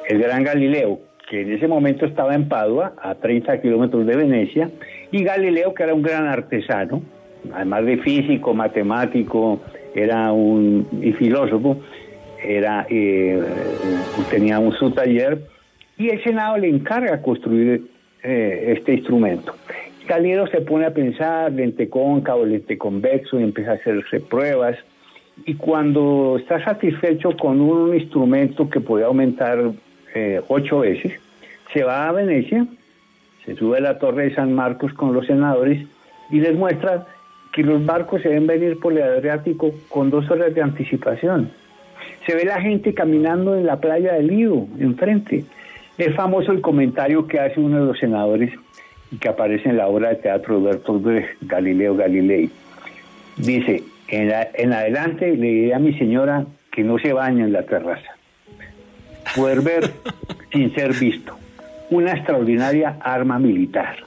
[0.09, 4.69] El gran Galileo, que en ese momento estaba en Padua, a 30 kilómetros de Venecia,
[5.11, 7.01] y Galileo, que era un gran artesano,
[7.53, 9.61] además de físico, matemático,
[9.95, 11.77] era un y filósofo,
[12.43, 13.39] era, eh,
[14.29, 15.41] tenía un, su taller
[15.97, 17.83] y el Senado le encarga construir
[18.23, 19.55] eh, este instrumento.
[20.07, 24.77] Galileo se pone a pensar lente cóncavo, lente convexo y empieza a hacerse pruebas.
[25.45, 29.71] Y cuando está satisfecho con un, instrumento que puede aumentar
[30.13, 31.13] eh, ocho veces,
[31.73, 32.65] se va a Venecia,
[33.45, 35.85] se sube a la torre de San Marcos con los senadores
[36.31, 37.05] y les muestra
[37.53, 41.51] que los barcos se deben venir por el Adriático con dos horas de anticipación
[42.25, 45.45] se ve la gente caminando en la playa del Lido, enfrente.
[45.97, 48.51] Es famoso el comentario que hace uno de los senadores
[49.11, 52.49] y que aparece en la obra de teatro de Bertolt Brecht, Galileo Galilei.
[53.37, 57.63] Dice, en, en adelante le diré a mi señora que no se bañe en la
[57.63, 58.15] terraza.
[59.35, 59.91] Poder ver
[60.51, 61.37] sin ser visto.
[61.89, 63.97] Una extraordinaria arma militar.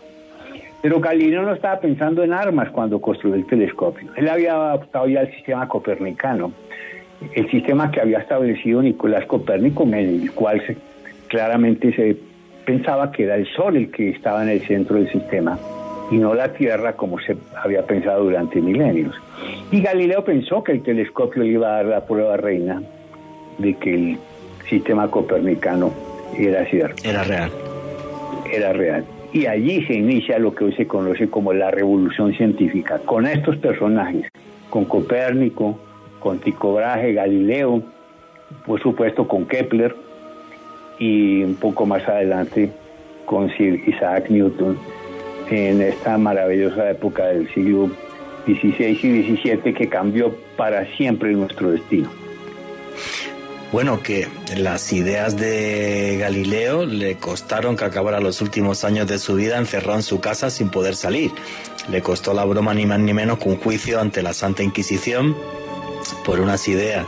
[0.81, 4.11] Pero Galileo no estaba pensando en armas cuando construyó el telescopio.
[4.17, 6.53] Él había adaptado ya el sistema copernicano
[7.35, 10.63] el sistema que había establecido Nicolás Copérnico, en el cual
[11.29, 12.17] claramente se
[12.65, 15.59] pensaba que era el Sol el que estaba en el centro del sistema
[16.11, 19.15] y no la Tierra como se había pensado durante milenios.
[19.71, 22.83] Y Galileo pensó que el telescopio le iba a dar la prueba reina
[23.59, 24.19] de que el
[24.69, 25.93] sistema copernicano
[26.37, 27.03] era cierto.
[27.09, 27.51] Era real.
[28.53, 29.05] Era real.
[29.33, 33.57] Y allí se inicia lo que hoy se conoce como la revolución científica, con estos
[33.57, 34.29] personajes,
[34.71, 35.79] con Copérnico,
[36.25, 37.83] con Tycho Brahe, Galileo,
[38.65, 39.95] por supuesto con Kepler
[40.99, 42.73] y un poco más adelante
[43.27, 44.79] con Sir Isaac Newton
[45.51, 47.91] en esta maravillosa época del siglo
[48.47, 52.09] XVI y XVII que cambió para siempre nuestro destino.
[53.71, 59.35] Bueno, que las ideas de Galileo le costaron que acabara los últimos años de su
[59.35, 61.33] vida encerrado en su casa sin poder salir.
[61.91, 65.37] Le costó la broma ni más ni menos que un juicio ante la Santa Inquisición
[66.25, 67.07] por unas ideas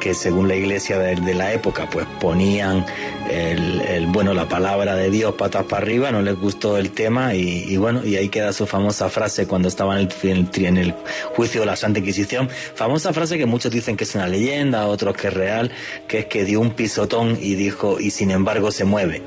[0.00, 2.84] que según la iglesia de, la época, pues ponían
[3.30, 7.76] el, bueno, la palabra de Dios patas para arriba, no les gustó el tema y,
[7.76, 10.94] bueno, y ahí queda su famosa frase cuando estaban en el, en el
[11.34, 15.16] juicio de la Santa Inquisición, famosa frase que muchos dicen que es una leyenda, otros
[15.16, 15.70] que es real,
[16.06, 19.22] que es que dio un pisotón y dijo, y sin embargo se mueve.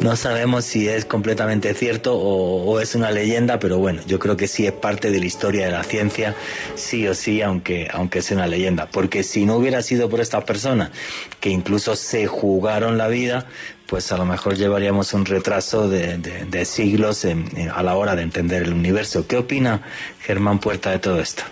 [0.00, 4.48] No sabemos si es completamente cierto o, es una leyenda, pero bueno, yo creo que
[4.48, 6.34] sí es parte de la historia de la ciencia,
[6.74, 8.88] sí o sí, aunque, aunque sea una leyenda.
[8.90, 10.90] Porque si no hubiera sido por estas personas
[11.38, 13.44] que incluso se jugaron la vida,
[13.86, 17.26] pues a lo mejor llevaríamos un retraso de, siglos
[17.74, 19.26] a la hora de entender el universo.
[19.26, 19.82] ¿Qué opina
[20.22, 21.42] Germán Puerta de todo esto?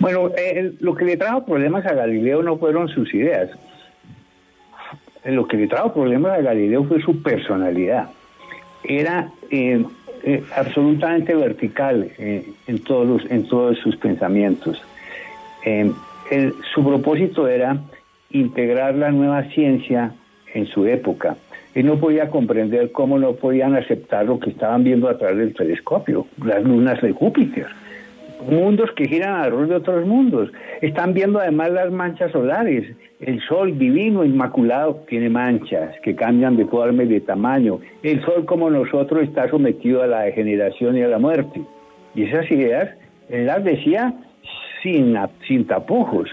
[0.00, 3.50] Bueno, eh, lo que le trajo problemas a Galileo no fueron sus ideas,
[5.24, 8.10] lo que le trajo problemas a Galileo fue su personalidad.
[8.82, 9.84] Era eh,
[10.22, 13.22] eh, absolutamente vertical eh, en, todos
[13.78, 14.82] sus pensamientos.
[16.74, 17.78] su propósito era
[18.30, 20.12] integrar la nueva ciencia
[20.52, 21.36] en su época.
[21.74, 25.54] Él no podía comprender cómo no podían aceptar lo que estaban viendo a través del
[25.54, 27.66] telescopio, las lunas de Júpiter
[28.46, 30.50] mundos que giran alrededor de otros mundos.
[30.80, 32.84] Están viendo además las manchas solares.
[33.20, 37.80] El sol divino, inmaculado, tiene manchas que cambian de forma y de tamaño.
[38.02, 41.62] El sol, como nosotros, está sometido a la degeneración y a la muerte.
[42.14, 42.90] Y esas ideas,
[43.28, 44.12] él las decía
[44.82, 46.28] sin, sin tapujos.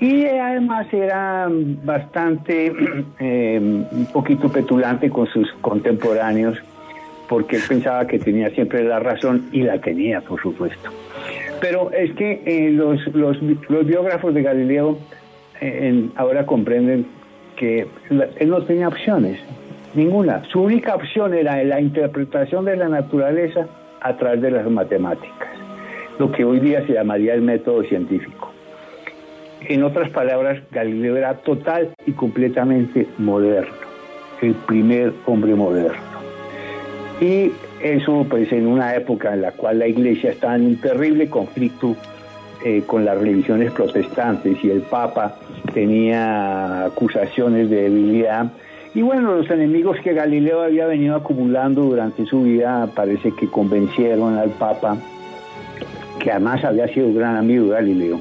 [0.00, 2.72] Y además era bastante,
[3.20, 6.58] eh, un poquito petulante con sus contemporáneos,
[7.28, 10.90] porque él pensaba que tenía siempre la razón y la tenía, por supuesto.
[11.60, 13.38] Pero es que eh, los, los,
[13.86, 14.98] biógrafos de Galileo
[15.60, 17.06] eh, ahora comprenden
[17.56, 19.40] que él no tenía opciones,
[19.94, 20.44] ninguna.
[20.50, 23.66] Su única opción era la interpretación de la naturaleza
[24.00, 25.48] a través de las matemáticas,
[26.18, 28.52] lo que hoy día se llamaría el método científico.
[29.68, 33.74] En otras palabras, Galileo era total y completamente moderno,
[34.40, 36.07] el primer hombre moderno.
[37.20, 37.52] Y
[37.82, 41.96] eso pues en una época en la cual la iglesia estaba en un terrible conflicto
[42.64, 45.36] eh, con las religiones protestantes y el Papa
[45.74, 48.52] tenía acusaciones de debilidad.
[48.94, 54.36] Y bueno, los enemigos que Galileo había venido acumulando durante su vida parece que convencieron
[54.38, 54.96] al Papa,
[56.18, 58.20] que además había sido gran amigo de Galileo,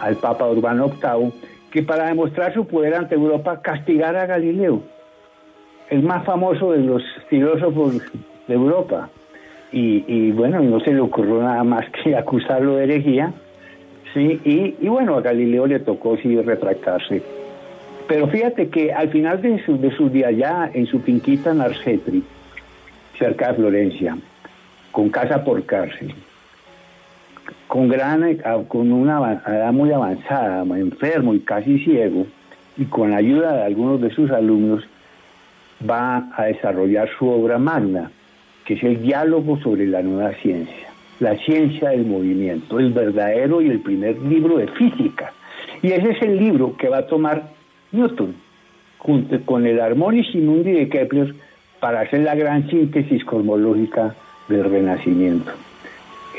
[0.00, 1.32] al Papa Urbano VIII,
[1.70, 4.82] que para demostrar su poder ante Europa castigara a Galileo,
[5.90, 8.02] el más famoso de los filósofos
[8.46, 9.08] de Europa.
[9.70, 13.32] Y, bueno, no se le ocurrió nada más que acusarlo de herejía,
[14.14, 14.40] ¿sí?
[14.44, 17.22] Y, bueno, a Galileo le tocó sí retractarse.
[18.06, 21.60] Pero fíjate que al final de su, de su día ya en su finquita en
[21.60, 22.22] Arcetri,
[23.18, 24.16] cerca de Florencia,
[24.92, 26.14] con casa por cárcel,
[27.66, 32.26] con, gran, con una edad muy avanzada, enfermo y casi ciego,
[32.78, 34.88] y con la ayuda de algunos de sus alumnos,
[35.88, 38.10] va a desarrollar su obra magna,
[38.64, 40.88] que es el diálogo sobre la nueva ciencia,
[41.20, 45.32] la ciencia del movimiento, el verdadero y el primer libro de física.
[45.82, 47.50] Y ese es el libro que va a tomar
[47.92, 48.34] Newton,
[48.98, 51.34] junto con el Harmonis Mundi de Kepler,
[51.80, 54.14] para hacer la gran síntesis cosmológica
[54.48, 55.52] del Renacimiento.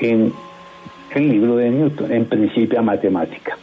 [0.01, 0.33] En
[1.15, 3.57] el libro de Newton, en Principia Matemática.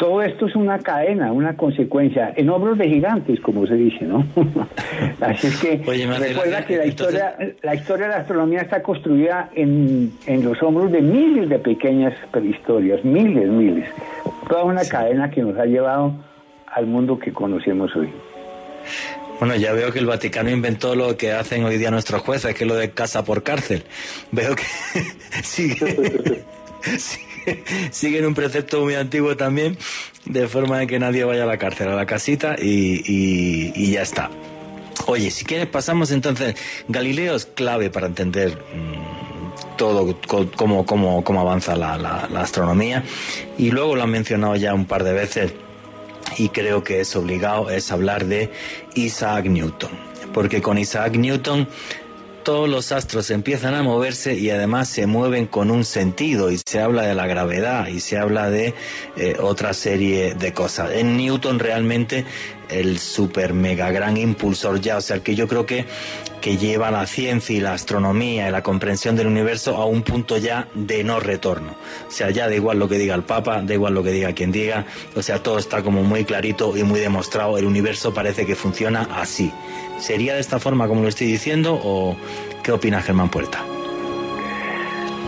[0.00, 4.26] Todo esto es una cadena, una consecuencia, en hombros de gigantes, como se dice, ¿no?
[5.20, 10.10] Así es que recuerda que la historia, la historia de la astronomía está construida en,
[10.42, 13.90] los hombros de miles de pequeñas prehistorias, miles, miles.
[14.48, 16.14] Toda una cadena que nos ha llevado
[16.66, 18.08] al mundo que conocemos hoy.
[19.38, 22.64] Bueno, ya veo que el Vaticano inventó lo que hacen hoy día nuestros jueces, que
[22.64, 23.84] es lo de casa por cárcel.
[24.32, 24.64] Veo que
[25.42, 26.42] sigue,
[27.90, 29.76] siguen un precepto muy antiguo también,
[30.24, 34.30] de forma de que nadie vaya a la cárcel, a la casita y, ya está.
[35.06, 36.54] Oye, si quieres pasamos entonces,
[36.88, 40.16] Galileo es clave para entender mm, todo
[40.56, 43.02] cómo, cómo, cómo avanza la, la, astronomía.
[43.58, 45.52] Y luego lo han mencionado ya un par de veces
[46.36, 48.50] y creo que es obligado, es hablar de
[48.94, 49.90] Isaac Newton,
[50.32, 51.66] porque con Isaac Newton
[52.42, 56.80] todos los astros empiezan a moverse y además se mueven con un sentido y se
[56.80, 58.74] habla de la gravedad y se habla de
[59.16, 60.92] eh, otra serie de cosas.
[60.92, 62.24] En Newton realmente
[62.68, 65.86] el super mega gran impulsor ya, o sea, que yo creo que,
[66.40, 70.36] que lleva la ciencia y la astronomía y la comprensión del universo a un punto
[70.36, 71.74] ya de no retorno.
[72.08, 74.32] O sea, ya da igual lo que diga el Papa, da igual lo que diga
[74.32, 74.86] quien diga,
[75.16, 79.08] o sea, todo está como muy clarito y muy demostrado, el universo parece que funciona
[79.14, 79.52] así.
[80.00, 82.16] ¿Sería de esta forma como lo estoy diciendo o
[82.62, 83.62] qué opina Germán Puerta?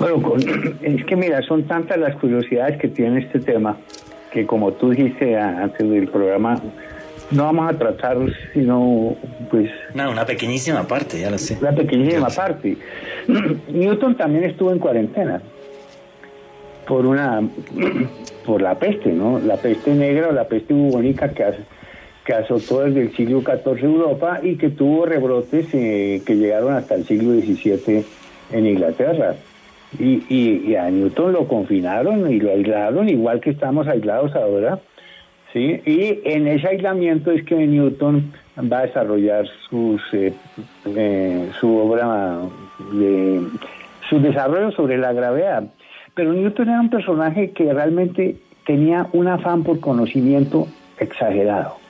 [0.00, 0.34] Bueno,
[0.82, 3.76] es que mira, son tantas las curiosidades que tiene este tema
[4.32, 6.60] que como tú dijiste antes del programa,
[7.30, 8.16] no vamos a tratar
[8.54, 9.14] sino
[9.50, 9.70] pues...
[9.94, 11.58] No, una pequeñísima parte, ya lo sé.
[11.60, 12.76] Una pequeñísima parte.
[13.68, 15.42] Newton también estuvo en cuarentena
[16.86, 17.42] por una
[18.46, 19.38] por la peste, ¿no?
[19.38, 21.44] La peste negra o la peste bubónica que,
[22.24, 26.94] que azotó desde el siglo XIV Europa y que tuvo rebrotes eh, que llegaron hasta
[26.94, 28.04] el siglo XVII
[28.52, 29.34] en Inglaterra.
[29.98, 34.78] Y, y, a Newton lo confinaron y lo aislaron, igual que estamos aislados ahora.
[35.52, 35.82] ¿sí?
[35.84, 38.32] Y en ese aislamiento es que Newton
[38.72, 40.32] va a desarrollar sus, eh,
[40.86, 42.38] eh, su obra,
[42.92, 43.42] de,
[44.08, 45.64] su desarrollo sobre la gravedad.
[46.14, 50.68] Pero Newton era un personaje que realmente tenía un afán por conocimiento
[50.98, 51.81] exagerado.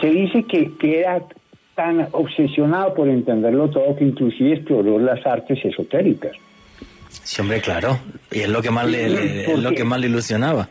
[0.00, 1.22] Se dice que, que era
[1.74, 6.32] tan obsesionado por entenderlo todo que inclusive exploró las artes esotéricas.
[7.22, 7.98] Sí, hombre, claro.
[8.30, 10.68] Y es lo que más le, lo que más le ilusionaba.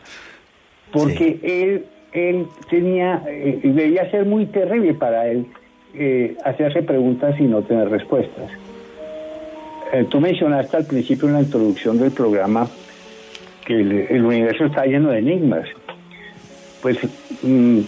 [0.92, 5.46] Porque él, él tenía, eh, debía ser muy terrible para él
[5.94, 8.50] eh, hacerse preguntas y no tener respuestas.
[9.92, 12.68] Eh, tú mencionaste al principio en la introducción del programa
[13.64, 15.68] que el, universo está lleno de enigmas.
[16.82, 16.98] Pues
[17.42, 17.80] mm,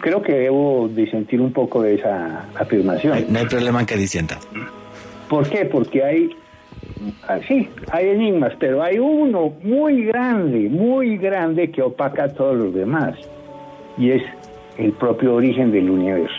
[0.00, 3.26] creo que debo disentir un poco de esa afirmación.
[3.28, 4.38] No hay problema en que disienta.
[5.28, 5.64] ¿Por qué?
[5.64, 6.30] Porque hay,
[7.28, 12.56] ah, sí, hay enigmas, pero hay uno muy grande, muy grande que opaca a todos
[12.56, 13.14] los demás.
[13.98, 14.22] Y es
[14.78, 16.34] el propio origen del universo.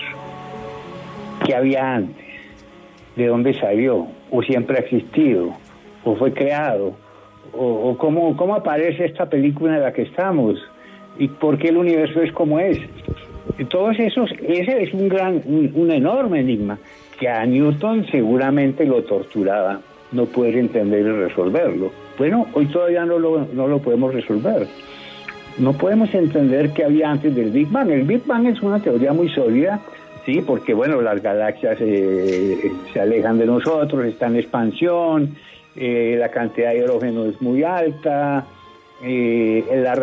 [1.46, 2.26] ¿Qué había antes?
[3.16, 4.08] ¿De dónde salió?
[4.34, 5.54] o siempre ha existido,
[6.04, 6.96] o fue creado,
[7.56, 10.58] o, cómo, cómo aparece esta película en la que estamos,
[11.20, 12.80] y por qué el universo es como es.
[13.70, 16.78] Todos esos, ese es un gran, un, enorme enigma
[17.20, 19.82] que a Newton seguramente lo torturaba
[20.12, 21.92] no poder entender y resolverlo.
[22.18, 24.68] Bueno, hoy todavía no lo, no lo podemos resolver.
[25.58, 27.90] No podemos entender qué había antes del Big Bang.
[27.90, 29.82] El Big Bang es una teoría muy sólida
[30.26, 35.36] Sí, porque bueno, las galaxias eh, se alejan de nosotros, están en expansión,
[35.76, 38.46] eh, la cantidad de hidrógeno es muy alta,
[39.04, 39.96] eh, la,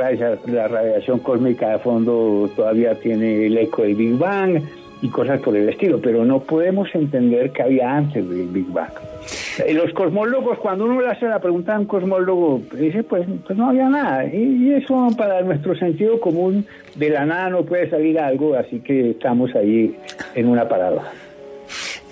[0.46, 4.62] la radiación cósmica de fondo todavía tiene el eco del Big Bang
[5.02, 8.92] y cosas por el estilo, pero no podemos entender qué había antes del Big Bang.
[9.66, 13.58] Eh, los cosmólogos, cuando uno le hace la pregunta a un cosmólogo, dice, pues, pues
[13.58, 14.26] no había nada.
[14.26, 19.10] Y, eso para nuestro sentido común, de la nada no puede salir algo, así que
[19.10, 19.96] estamos ahí
[20.34, 21.12] en una parada.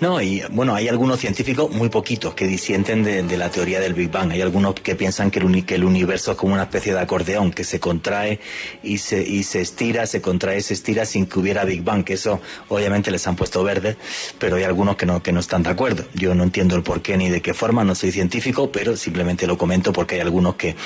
[0.01, 4.09] No, y bueno, hay algunos científicos, muy poquitos, que disienten de, la teoría del Big
[4.09, 4.31] Bang.
[4.31, 7.51] Hay algunos que piensan que el, que el, universo es como una especie de acordeón,
[7.51, 8.39] que se contrae
[8.81, 12.13] y se, y se estira, se contrae, se estira sin que hubiera Big Bang, que
[12.13, 12.39] eso
[12.69, 13.97] obviamente les han puesto verde,
[14.37, 16.05] pero hay algunos que no, que no están de acuerdo.
[16.13, 19.47] Yo no entiendo el por qué ni de qué forma, no soy científico, pero simplemente
[19.47, 20.77] lo comento porque hay algunos que,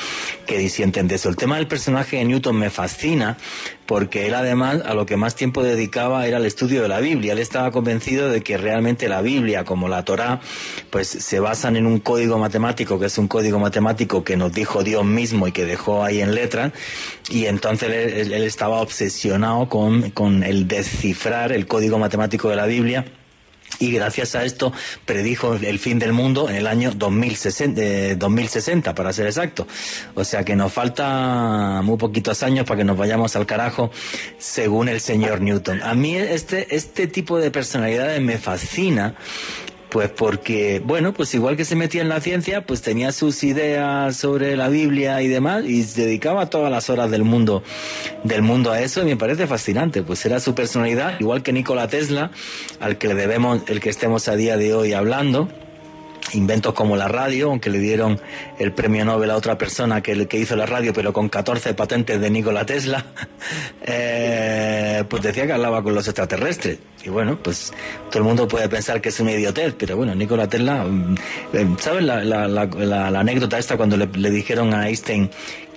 [0.47, 1.30] que disienten de eso.
[1.30, 3.38] El tema del personaje de Newton me fascina
[3.86, 7.34] porque él además a lo que más tiempo dedicaba era el estudio de la Biblia.
[7.34, 10.40] Él estaba convencido de que realmente la Biblia, como la Torá,
[10.90, 14.84] pues se basan en un código matemático, que es un código matemático que nos dijo
[14.84, 16.72] Dios mismo y que dejó ahí en letra,
[17.30, 22.66] y entonces él, él estaba obsesionado con, con el descifrar el código matemático de la
[22.66, 23.06] Biblia
[23.84, 24.72] y gracias a esto
[25.06, 29.68] predijo el fin del mundo en el año 2060, 2060 eh, para ser exacto.
[30.16, 33.92] O sea que nos falta muy poquitos años para que nos vayamos al carajo,
[34.38, 35.82] según el señor Newton.
[35.84, 39.16] A mí este, este tipo de personalidades me fascina
[39.94, 44.18] pues porque, bueno, pues igual que se metía en la ciencia, pues tenía sus ideas
[44.18, 47.62] sobre la Biblia y demás, y dedicaba todas las horas del mundo,
[48.24, 50.02] del mundo a eso, y me parece fascinante.
[50.02, 52.32] Pues era su personalidad, igual que Nikola Tesla,
[52.80, 55.48] al que le debemos el que estemos a día de hoy hablando
[56.34, 58.20] inventos como la radio, aunque le dieron
[58.58, 62.20] el premio Nobel a otra persona que, que hizo la radio, pero con 14 patentes
[62.20, 63.06] de Nikola Tesla,
[63.84, 66.80] eh, pues decía que hablaba con los extraterrestres.
[67.04, 67.74] Y bueno, pues
[68.10, 71.16] todo el mundo puede pensar que es una idiotez, pero bueno, Nikola Tesla, mm,
[71.54, 75.30] eh, ¿sabes la, la, la, anécdota esta cuando le, le dijeron a Einstein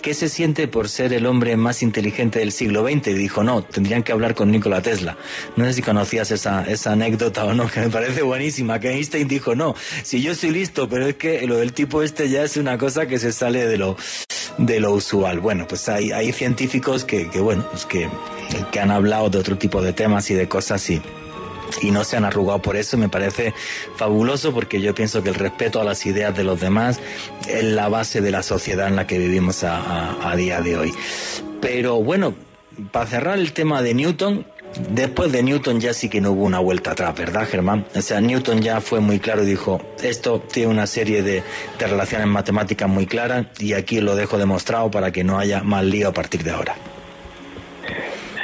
[0.06, 3.06] ¿qué se siente por ser el hombre más inteligente del siglo XX?
[3.06, 5.16] Dijo, no, tendrían que hablar con Nikola Tesla.
[5.56, 9.26] No sé si conocías esa, esa anécdota o no, que me parece buenísima, que Einstein
[9.26, 12.56] dijo, no, si yo soy listo, pero es que lo del tipo este ya es
[12.56, 13.96] una cosa que se sale de lo,
[14.58, 15.40] de lo usual.
[15.40, 18.08] Bueno, pues hay, hay científicos que, que bueno, pues que,
[18.70, 21.02] que han hablado de otro tipo de temas y de cosas y
[21.82, 22.96] y no se han arrugado por eso.
[22.96, 23.54] Me parece
[23.96, 27.00] fabuloso porque yo pienso que el respeto a las ideas de los demás
[27.48, 30.92] es la base de la sociedad en la que vivimos a, día de hoy.
[31.60, 32.34] Pero bueno,
[32.92, 34.46] para cerrar el tema de Newton,
[34.90, 37.86] Después de Newton ya sí que no hubo una vuelta atrás, ¿verdad, Germán?
[37.94, 41.42] O sea, Newton ya fue muy claro y dijo, esto tiene una serie de,
[41.78, 46.08] relaciones matemáticas muy claras y aquí lo dejo demostrado para que no haya más lío
[46.08, 46.74] a partir de ahora.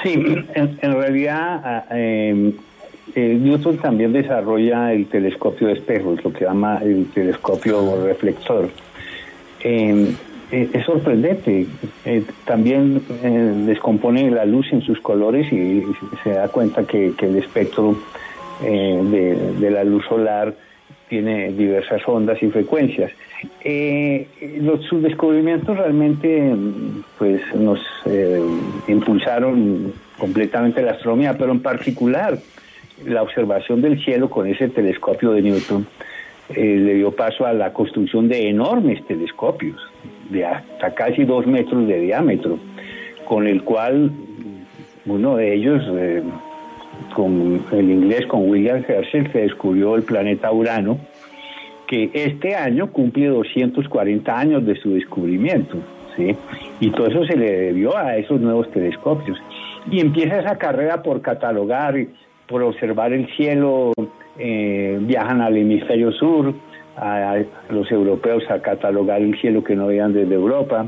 [0.02, 2.54] Sí, en, realidad eh,
[3.14, 8.68] eh, Newton también desarrolla el telescopio de espejos, lo que llama el telescopio reflector.
[9.62, 10.14] Eh,
[10.50, 11.66] es sorprendente.
[12.44, 13.02] también
[13.66, 15.82] descompone la luz en sus colores y,
[16.22, 17.96] se da cuenta que, el espectro
[18.60, 20.54] de, la luz solar
[21.08, 23.12] tiene diversas ondas y frecuencias.
[24.90, 26.54] sus descubrimientos realmente
[27.18, 27.80] pues, nos
[28.88, 32.38] impulsaron completamente la astronomía, pero en particular
[33.06, 35.86] la observación del cielo con ese telescopio de Newton
[36.50, 39.80] eh, le dio paso a la construcción de enormes telescopios,
[40.30, 42.58] de hasta casi dos metros de diámetro,
[43.24, 44.10] con el cual
[45.06, 46.22] uno de ellos, eh,
[47.14, 50.98] con el inglés, con William Herschel, se descubrió el planeta Urano,
[51.86, 55.78] que este año cumple 240 años de su descubrimiento.
[56.16, 56.34] ¿sí?
[56.80, 59.38] Y todo eso se le debió a esos nuevos telescopios.
[59.90, 61.96] Y empieza esa carrera por catalogar
[62.48, 63.92] por observar el cielo,
[64.38, 66.54] eh, viajan al hemisferio sur,
[66.96, 67.38] a,
[67.70, 70.86] los europeos a catalogar el cielo que no veían desde Europa,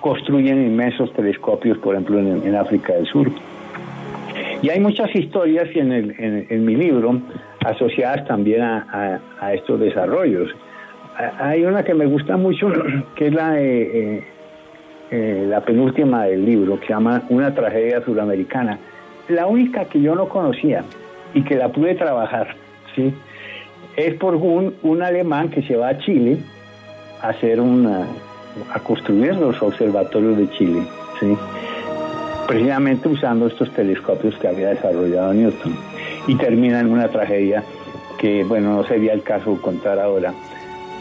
[0.00, 3.30] construyen inmensos telescopios, por ejemplo, en, África del Sur.
[4.62, 7.20] Y hay muchas historias en, mi libro
[7.64, 9.20] asociadas también a,
[9.52, 10.50] estos desarrollos.
[11.38, 12.70] Hay una que me gusta mucho,
[13.16, 14.22] que es la, eh,
[15.10, 18.78] eh, la penúltima del libro, que se llama Una tragedia suramericana.
[19.28, 20.84] La única que yo no conocía,
[21.36, 22.56] y que la pude trabajar,
[22.94, 23.12] ¿sí?
[23.96, 26.38] Es por un, un alemán que se va a Chile
[27.20, 28.06] a hacer una,
[28.72, 30.82] a construir los observatorios de Chile,
[31.20, 31.36] ¿sí?
[32.46, 35.76] Precisamente usando estos telescopios que había desarrollado Newton.
[36.26, 37.62] Y termina en una tragedia
[38.18, 40.32] que, bueno, no sería el caso contar ahora.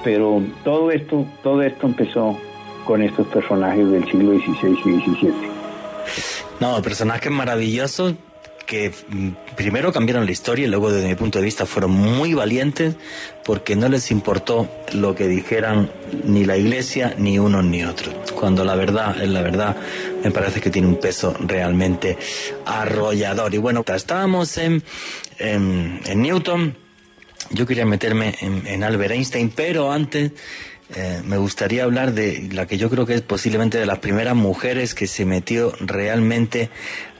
[0.03, 2.37] Pero todo esto, todo esto empezó
[2.85, 5.54] con estos personajes del siglo XVI y XVII.
[6.59, 8.15] No, personajes maravillosos
[8.65, 12.33] que mm, primero cambiaron la historia y luego desde mi punto de vista fueron muy
[12.33, 12.95] valientes
[13.43, 15.91] porque no les importó lo que dijeran
[16.23, 18.11] ni la iglesia ni uno ni otro.
[18.33, 19.75] Cuando la verdad es la verdad,
[20.23, 22.17] me parece que tiene un peso realmente
[22.65, 23.53] arrollador.
[23.53, 24.81] Y bueno, estábamos en,
[25.37, 26.75] en, Newton,
[27.51, 30.31] yo quería meterme en, en Albert Einstein, pero antes...
[30.93, 34.35] Eh, me gustaría hablar de la que yo creo que es posiblemente de las primeras
[34.35, 36.69] mujeres que se metió realmente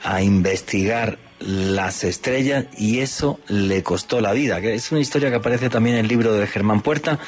[0.04, 5.38] a investigar las estrellas y eso le costó la vida, que es una historia que
[5.38, 7.20] aparece también en el libro de Germán Puerta,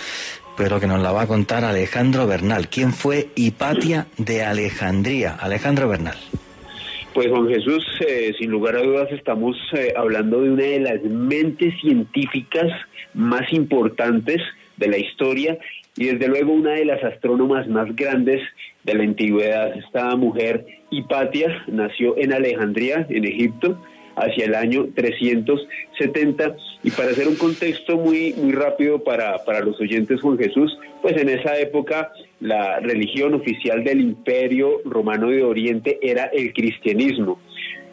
[0.56, 2.70] pero que nos la va a contar Alejandro Bernal.
[2.70, 5.36] ¿Quién fue Hipatia de Alejandría?
[5.36, 6.18] Alejandro Bernal.
[7.14, 11.02] Pues Juan Jesús, eh, sin lugar a dudas estamos eh, hablando de una de las
[11.02, 12.68] mentes científicas
[13.16, 14.40] más importantes
[14.78, 15.58] de la historia
[15.98, 18.42] y desde luego una de las astrónomas más grandes
[18.84, 19.76] de la antigüedad.
[19.76, 23.82] Esta mujer, Hipatia, nació en Alejandría, en Egipto,
[24.16, 26.56] hacia el año 370.
[26.84, 31.18] Y para hacer un contexto muy, muy rápido para, para los oyentes, Juan Jesús, pues
[31.18, 37.40] en esa época la religión oficial del imperio romano de Oriente era el cristianismo.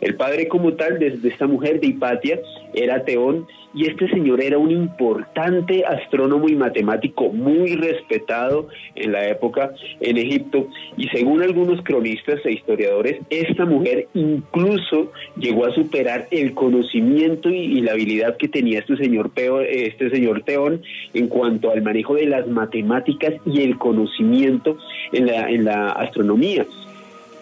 [0.04, 2.38] El padre como tal de, esta mujer de Hipatia
[2.74, 9.26] era Teón y este señor era un importante astrónomo y matemático muy respetado en la
[9.26, 16.28] época en Egipto y según algunos cronistas e historiadores, esta mujer incluso llegó a superar
[16.30, 19.30] el conocimiento y, la habilidad que tenía este señor,
[19.70, 20.82] este señor Teón
[21.14, 24.76] en cuanto al manejo de las matemáticas y el conocimiento
[25.12, 26.66] en la, en la astronomía.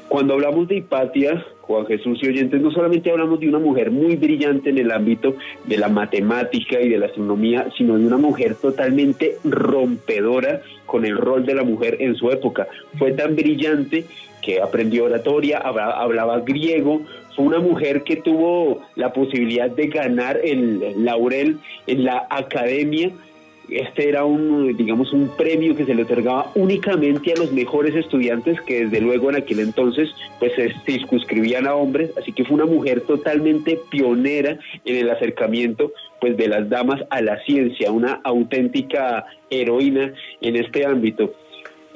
[0.08, 4.16] Cuando hablamos de Hipatia, Juan Jesús y oyentes, no solamente hablamos de una mujer muy
[4.16, 8.56] brillante en el ámbito de la matemática y de la astronomía, sino de una mujer
[8.56, 12.66] totalmente rompedora con el rol de la mujer en su época.
[12.98, 14.04] Fue tan brillante
[14.42, 17.02] que aprendió oratoria, hablaba griego,
[17.36, 23.12] fue una mujer que tuvo la posibilidad de ganar el laurel en la academia
[23.68, 28.60] este era un, digamos, un premio que se le otorgaba únicamente a los mejores estudiantes
[28.62, 32.66] que desde luego en aquel entonces pues se circunscribían a hombres, así que fue una
[32.66, 39.26] mujer totalmente pionera en el acercamiento pues de las damas a la ciencia, una auténtica
[39.50, 41.32] heroína en este ámbito.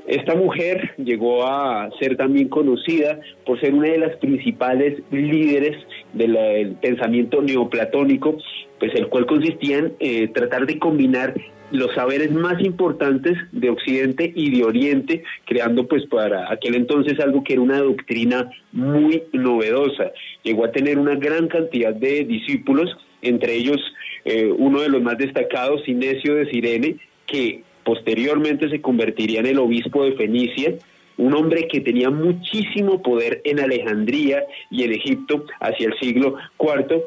[0.06, 5.76] Esta mujer llegó a ser también conocida por ser una de las principales líderes
[6.12, 8.38] del pensamiento neoplatónico,
[8.78, 11.34] pues el cual consistía en eh, tratar de combinar
[11.70, 17.42] los saberes más importantes de Occidente y de Oriente, creando pues para aquel entonces algo
[17.42, 20.12] que era una doctrina muy novedosa.
[20.42, 23.80] Llegó a tener una gran cantidad de discípulos, entre ellos
[24.24, 26.96] eh, uno de los más destacados, Inesio de Sirene,
[27.26, 30.74] que posteriormente se convertiría en el obispo de Fenicia,
[31.18, 37.02] un hombre que tenía muchísimo poder en Alejandría y en Egipto hacia el siglo IV,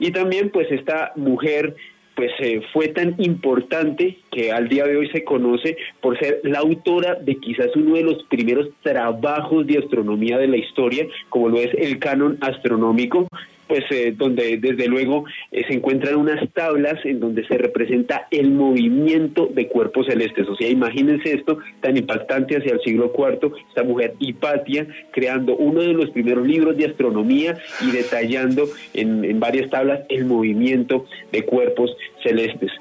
[0.00, 1.76] y también pues esta mujer
[2.16, 6.58] pues eh, fue tan importante que al día de hoy se conoce por ser la
[6.58, 11.58] autora de quizás uno de los primeros trabajos de astronomía de la historia, como lo
[11.58, 13.26] es el canon astronómico,
[13.70, 18.50] pues eh, donde desde luego eh, se encuentran unas tablas en donde se representa el
[18.50, 20.48] movimiento de cuerpos celestes.
[20.48, 25.82] O sea, imagínense esto tan impactante hacia el siglo IV, esta mujer Hipatia creando uno
[25.82, 31.44] de los primeros libros de astronomía y detallando en, en varias tablas el movimiento de
[31.44, 32.72] cuerpos celestes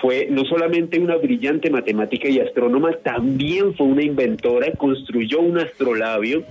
[0.00, 6.44] fue no solamente una brillante matemática y astrónoma, también fue una inventora, construyó un astrolabio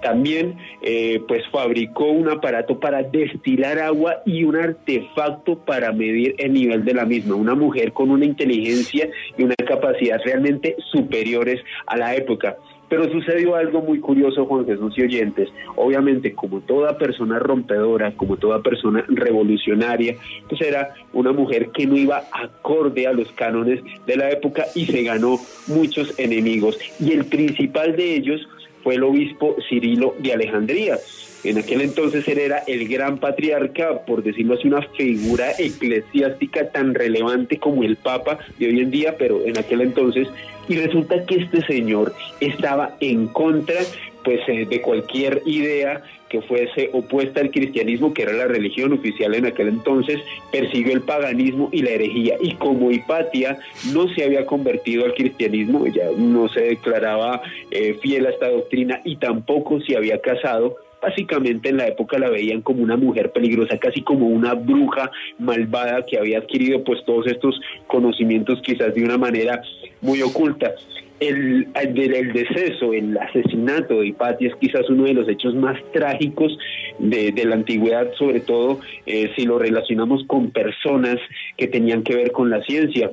[0.00, 6.52] también eh, pues fabricó un aparato para destilar agua y un artefacto para medir el
[6.52, 7.34] nivel de la misma.
[7.34, 12.56] Una mujer con una inteligencia y una capacidad realmente superiores a la época.
[12.88, 15.50] Pero sucedió algo muy curioso, Juan Jesús y oyentes.
[15.76, 20.16] Obviamente, como toda persona rompedora, como toda persona revolucionaria,
[20.48, 24.86] pues era una mujer que no iba acorde a los cánones de la época y
[24.86, 26.78] se ganó muchos enemigos.
[26.98, 28.48] Y el principal de ellos
[28.88, 30.96] fue el obispo Cirilo de Alejandría.
[31.44, 36.94] En aquel entonces él era el gran patriarca, por decirlo así, una figura eclesiástica tan
[36.94, 40.26] relevante como el Papa de hoy en día, pero en aquel entonces.
[40.70, 43.76] Y resulta que este señor estaba en contra
[44.24, 49.34] pues eh, de cualquier idea que fuese opuesta al cristianismo, que era la religión oficial
[49.34, 50.20] en aquel entonces,
[50.50, 52.36] persiguió el paganismo y la herejía.
[52.40, 53.58] Y como Hipatia
[53.92, 59.00] no se había convertido al cristianismo, ella no se declaraba eh, fiel a esta doctrina
[59.04, 63.78] y tampoco se había casado, básicamente en la época la veían como una mujer peligrosa,
[63.78, 69.18] casi como una bruja malvada que había adquirido pues todos estos conocimientos quizás de una
[69.18, 69.62] manera
[70.00, 70.74] muy oculta
[71.20, 76.56] el, deceso, el asesinato de Hipatia es quizás uno de los hechos más trágicos
[76.98, 81.16] de, la antigüedad, sobre todo eh, si lo relacionamos con personas
[81.56, 83.10] que tenían que ver con la ciencia.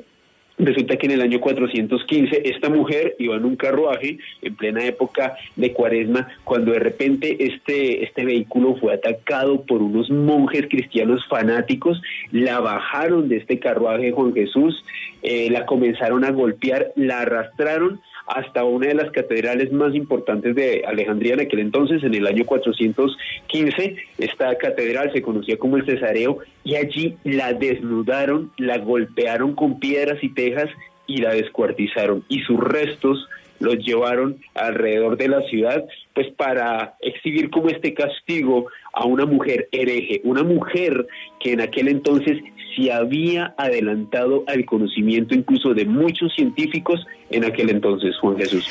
[0.57, 5.35] Resulta que en el año 415 esta mujer iba en un carruaje en plena época
[5.57, 12.01] de cuaresma cuando de repente este, este vehículo fue atacado por unos monjes cristianos fanáticos,
[12.31, 14.85] la bajaron de este carruaje Juan Jesús,
[15.23, 20.83] eh, la comenzaron a golpear, la arrastraron hasta una de las catedrales más importantes de
[20.85, 23.95] Alejandría en aquel entonces, en el año 415.
[24.17, 30.23] Esta catedral se conocía como el Cesareo y allí la desnudaron, la golpearon con piedras
[30.23, 30.69] y tejas
[31.07, 33.27] y la descuartizaron y sus restos
[33.59, 39.67] los llevaron alrededor de la ciudad, pues para exhibir como este castigo a una mujer
[39.71, 41.07] hereje, una mujer
[41.39, 42.39] que en aquel entonces
[42.75, 48.67] se había adelantado al conocimiento incluso de muchos científicos en aquel entonces, Juan Jesús.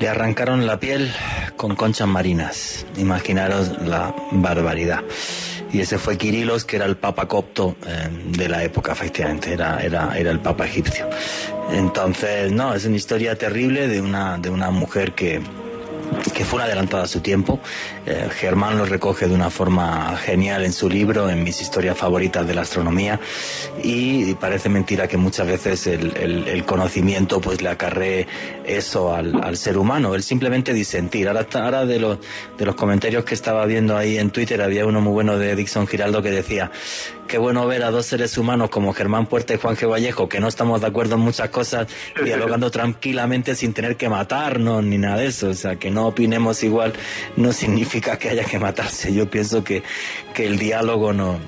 [0.00, 1.08] Le arrancaron la piel
[1.56, 2.86] con conchas marinas.
[2.98, 5.02] Imaginaros la barbaridad.
[5.76, 9.78] Y ese fue Quirilos, que era el papa copto eh, de la época, efectivamente, era,
[9.82, 11.06] era, era el papa egipcio.
[11.70, 15.42] Entonces, no, es una historia terrible de una, de una mujer que,
[16.34, 17.60] que fue una adelantada a su tiempo.
[18.04, 22.46] Eh, Germán lo recoge de una forma genial en su libro, en mis historias favoritas
[22.46, 23.20] de la astronomía,
[23.82, 28.26] y, parece mentira que muchas veces el, conocimiento pues le acarree
[28.64, 31.28] eso al, ser humano, el simplemente disentir.
[31.28, 32.18] Ahora, ahora de, los,
[32.58, 35.86] de los comentarios que estaba viendo ahí en Twitter, había uno muy bueno de Dixon
[35.86, 36.70] Giraldo que decía,
[37.26, 39.90] qué bueno ver a dos seres humanos como Germán Puerta y Juan G.
[39.90, 41.86] Vallejo, que no estamos de acuerdo en muchas cosas,
[42.22, 45.48] dialogando tranquilamente sin tener que matarnos ni nada de eso.
[45.48, 46.92] O sea, que no opinemos igual
[47.36, 49.14] no significa que haya que matarse.
[49.14, 49.82] Yo pienso que,
[50.34, 51.38] que el diálogo no,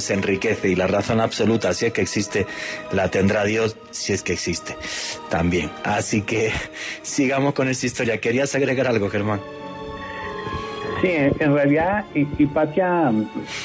[0.00, 2.46] se enriquece y la razón absoluta, si es que existe,
[2.92, 4.76] la tendrá Dios, si es que existe
[5.28, 5.70] también.
[5.84, 6.52] Así que
[7.02, 8.20] sigamos con esta historia.
[8.20, 9.40] ¿Querías agregar algo, Germán?
[11.02, 13.12] Sí, en realidad Hipatia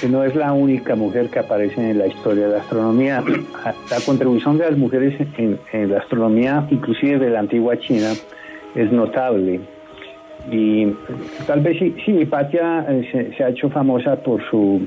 [0.02, 3.24] que no es la única mujer que aparece en la historia de la astronomía.
[3.90, 8.14] La contribución de las mujeres en, la astronomía, inclusive de la antigua China,
[8.76, 9.62] es notable.
[10.50, 10.88] Y
[11.46, 14.82] tal vez sí, sí Hipatia eh, se, ha hecho famosa por su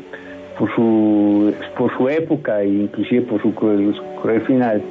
[0.59, 4.83] por su por su época e inclusive por su cruel final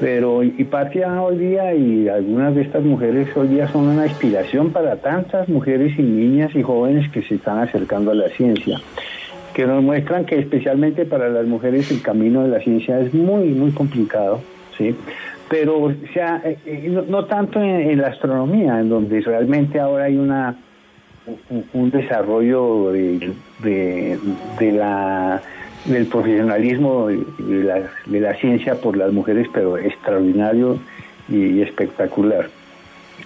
[0.00, 4.96] pero Hipatia hoy día y algunas de estas mujeres hoy día son una inspiración para
[4.96, 8.80] tantas mujeres y niñas y jóvenes que se están acercando a la ciencia,
[9.52, 13.48] que nos muestran que especialmente para las mujeres el camino de la ciencia es muy,
[13.48, 14.40] muy complicado,
[14.78, 14.94] ¿sí?
[15.50, 20.56] Pero sea, eh, eh, no, tanto en, la astronomía, en donde realmente ahora hay una
[21.74, 23.32] un, desarrollo de,
[24.58, 25.42] de la
[25.84, 30.78] del profesionalismo de la, de la ciencia por las mujeres, pero extraordinario
[31.28, 32.48] y, espectacular.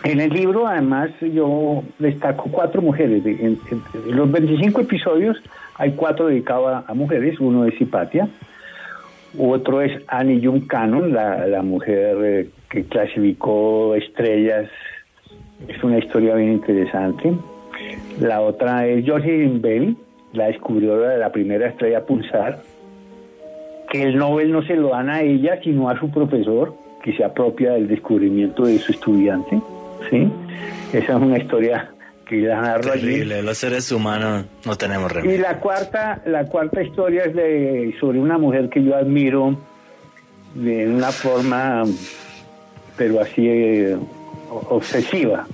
[0.02, 3.24] En el libro, además, yo destaco cuatro mujeres.
[3.24, 3.58] En,
[4.10, 5.42] los 25 episodios
[5.76, 7.40] hay cuatro dedicados a, mujeres.
[7.40, 8.28] Uno es Hipatia,
[9.38, 14.68] otro es Annie Jung Cannon, la, mujer eh, que clasificó estrellas.
[15.68, 17.32] Es una historia bien interesante.
[18.20, 19.96] La otra es George Bell,
[20.32, 22.60] la descubridora de la primera estrella pulsar,
[23.90, 27.24] que el Nobel no se lo dan a ella, sino a su profesor, que se
[27.24, 29.60] apropia del descubrimiento de su estudiante.
[30.10, 30.28] ¿sí?
[30.92, 31.93] Esa es una historia
[32.24, 35.36] que la narro Terrible, los seres humanos no tenemos remedio.
[35.36, 39.56] Y la cuarta, la cuarta historia es de sobre una mujer que yo admiro
[40.54, 41.84] de una forma,
[42.96, 43.96] pero así eh,
[44.68, 45.46] obsesiva.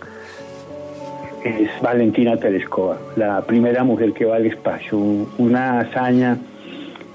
[1.44, 6.36] Es Valentina Tereskova, la primera mujer que va al espacio, una hazaña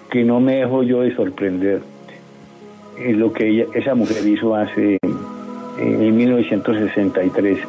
[0.10, 1.82] que no me dejo yo de sorprender.
[2.99, 4.97] Es lo que esa mujer hizo hace
[5.78, 7.60] en 1963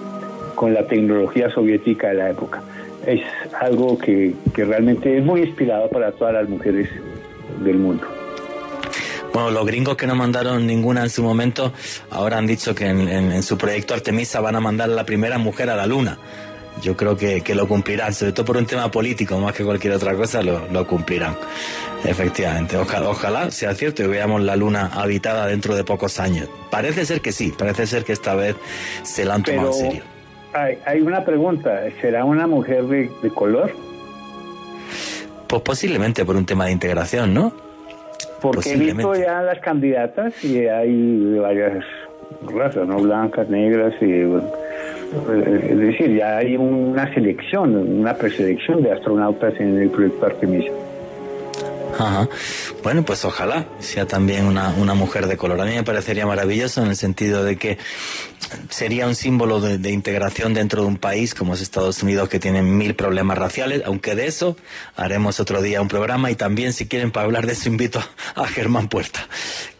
[0.56, 2.62] con la tecnología soviética de la época.
[3.06, 3.20] Es
[3.60, 6.88] algo que, realmente es muy inspirado para todas las mujeres
[7.62, 8.04] del mundo.
[9.32, 11.72] Bueno, los gringos que no mandaron ninguna en su momento,
[12.10, 15.70] ahora han dicho que en, su proyecto Artemisa van a mandar a la primera mujer
[15.70, 16.18] a la Luna.
[16.82, 20.14] Yo creo que, lo cumplirán, sobre todo por un tema político, más que cualquier otra
[20.14, 21.36] cosa, lo, lo cumplirán.
[22.04, 26.48] Efectivamente, ojalá, ojalá sea cierto y veamos la luna habitada dentro de pocos años.
[26.70, 28.56] Parece ser que sí, parece ser que esta vez
[29.02, 30.15] se la han tomado en serio.
[30.56, 33.72] Hay, una pregunta, ¿será una mujer de, color?
[35.46, 37.52] Pues posiblemente por un tema de integración, ¿no?
[38.40, 41.84] Porque he visto ya las candidatas y hay varias
[42.48, 42.96] razas, ¿no?
[43.00, 44.22] Blancas, negras y...
[45.70, 50.72] es decir, ya hay una selección, una preselección de astronautas en el proyecto Artemisa.
[51.98, 52.28] Ajá.
[52.82, 55.60] Bueno, pues ojalá sea también una, una, mujer de color.
[55.60, 57.78] A mí me parecería maravilloso en el sentido de que
[58.68, 62.62] sería un símbolo de, integración dentro de un país como es Estados Unidos que tiene
[62.62, 64.56] mil problemas raciales, aunque de eso
[64.94, 68.00] haremos otro día un programa y también si quieren para hablar de eso invito
[68.34, 69.20] a, Germán Puerta,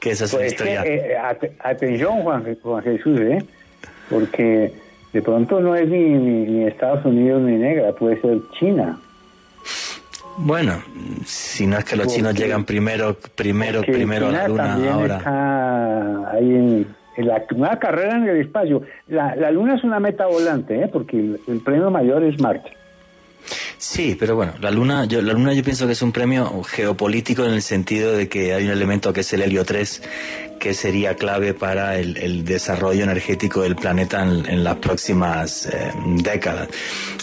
[0.01, 0.83] que esa es una pues, historia.
[0.85, 2.45] Eh, eh, atención Juan,
[2.83, 3.39] Jesús, ¿eh?
[4.11, 4.73] porque
[5.13, 9.01] de pronto no es ni, ni Estados Unidos ni negra, puede ser China.
[10.39, 10.83] Bueno,
[11.25, 15.17] si no es que los chinos llegan primero, primero, primero a la luna ahora.
[15.17, 16.87] Está ahí en,
[17.19, 18.83] la una carrera en el espacio.
[19.09, 20.89] La, la luna es una meta volante, ¿eh?
[20.93, 22.71] porque el premio mayor es Marte.
[23.79, 27.45] Sí, pero bueno, la luna, yo, la luna yo pienso que es un premio geopolítico
[27.45, 30.03] en el sentido de que hay un elemento que es el helio 3
[30.59, 36.69] que sería clave para el, desarrollo energético del planeta en, las próximas eh, décadas.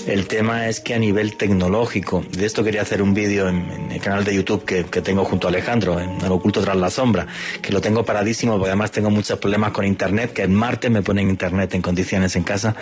[0.06, 4.02] El tema es que a nivel tecnológico, de esto quería hacer un vídeo en, el
[4.02, 7.28] canal de YouTube que, tengo junto a Alejandro, en El Oculto tras la Sombra,
[7.62, 11.02] que lo tengo paradísimo porque además tengo muchos problemas con Internet, que en Marte me
[11.02, 12.76] ponen Internet en condiciones en casa.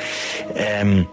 [0.55, 1.05] Em,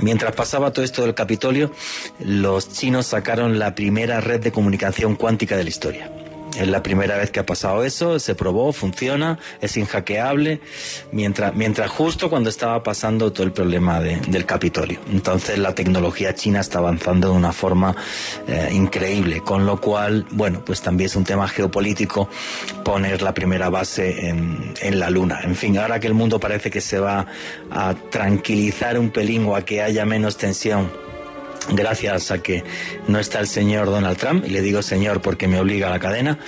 [0.00, 1.70] Mientras pasaba todo esto del Capitolio,
[2.18, 6.10] los chinos sacaron la primera red de comunicación cuántica de la historia.
[6.58, 10.60] Es la primera vez que ha pasado eso, se probó, funciona, es inhackeable,
[11.12, 15.00] mientras, mientras justo cuando estaba pasando todo el problema del Capitolio.
[15.10, 17.94] Entonces la tecnología china está avanzando de una forma
[18.48, 22.28] eh, increíble, con lo cual, bueno, pues también es un tema geopolítico
[22.84, 25.40] poner la primera base en, en la Luna.
[25.42, 27.26] En fin, ahora que el mundo parece que se va
[27.70, 30.90] a tranquilizar un pelín a que haya menos tensión
[31.72, 32.64] gracias a que
[33.08, 35.98] no está el señor Donald Trump, y le digo señor porque me obliga a la
[35.98, 36.38] cadena,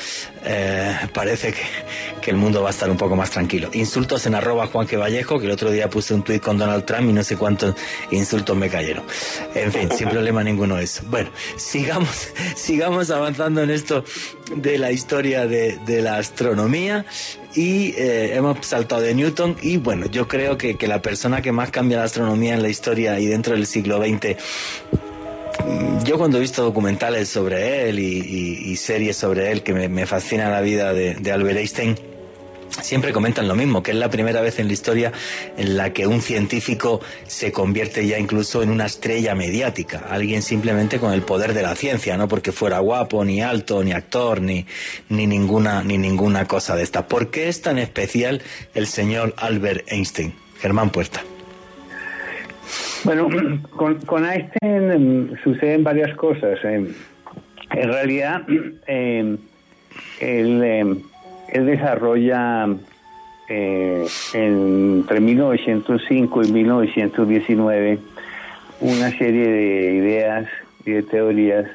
[0.44, 3.70] eh, parece que, el mundo va a estar un poco más tranquilo.
[3.72, 7.08] Insultos en arroba Juanque Vallejo, que el otro día puse un tuit con Donald Trump
[7.08, 7.74] y no sé cuántos
[8.10, 9.02] insultos me cayeron.
[9.54, 11.02] En fin, sin problema ninguno de eso.
[11.06, 14.04] Bueno, sigamos, sigamos avanzando en esto
[14.54, 17.06] de la historia de, la astronomía
[17.54, 21.50] y eh, hemos saltado de Newton y bueno, yo creo que, que la persona que
[21.50, 24.36] más cambia la astronomía en la historia y dentro del siglo XX
[26.04, 30.60] yo cuando he visto documentales sobre él y, series sobre él que me, fascina la
[30.60, 31.98] vida de, Albert Einstein,
[32.82, 35.12] siempre comentan lo mismo, que es la primera vez en la historia
[35.56, 40.98] en la que un científico se convierte ya incluso en una estrella mediática, alguien simplemente
[40.98, 44.66] con el poder de la ciencia, no porque fuera guapo, ni alto, ni actor, ni,
[45.10, 47.06] ni, ninguna, ni ninguna cosa de esta.
[47.06, 48.42] ¿Por qué es tan especial
[48.74, 50.34] el señor Albert Einstein?
[50.60, 51.22] Germán Puerta.
[53.04, 53.28] Bueno,
[53.76, 56.58] con, con Einstein em, suceden varias cosas.
[56.64, 56.88] Em,
[57.70, 58.42] en realidad,
[58.86, 59.38] em,
[60.20, 61.04] él,
[61.52, 62.68] desarrolla
[63.48, 67.98] eh, entre 1905 y 1919
[68.80, 70.46] una serie de ideas
[70.84, 71.66] y de teorías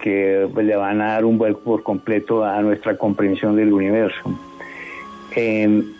[0.00, 4.38] que le van a dar un vuelco por completo a nuestra comprensión del universo.
[5.34, 5.94] él,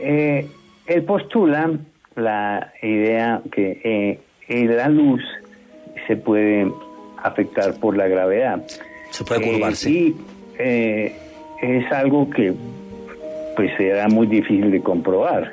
[0.00, 0.46] eh,
[0.86, 1.70] él postula
[2.18, 5.22] la idea que eh, la luz
[6.06, 6.70] se puede
[7.22, 8.62] afectar por la gravedad.
[9.10, 9.90] Se puede curvarse.
[9.90, 10.16] y
[10.58, 12.54] es algo que
[13.56, 15.52] pues será muy difícil de comprobar.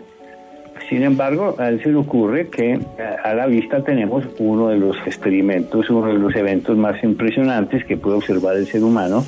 [0.90, 2.80] Sin embargo, a él se le ocurre que
[3.24, 7.98] a la vista tenemos uno de los experimentos, uno de los eventos más impresionantes que
[7.98, 9.26] puede observar el ser humano,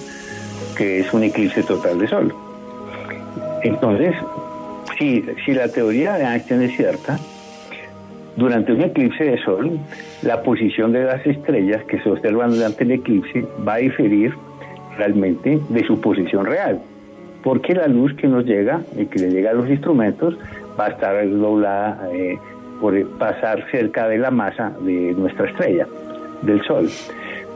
[0.77, 2.35] que es un eclipse total de sol.
[3.63, 4.13] Entonces,
[4.98, 7.20] si, la teoría de Einstein es cierta,
[8.36, 9.80] durante un eclipse de sol,
[10.22, 14.34] la posición de las estrellas que se observan durante el eclipse va a diferir
[14.98, 16.80] realmente de su posición real,
[17.43, 20.38] porque la luz que nos llega y que le llega a los instrumentos
[20.80, 22.38] va a estar doblada eh,
[22.80, 25.88] por pasar cerca de la masa de nuestra estrella,
[26.43, 26.89] del Sol.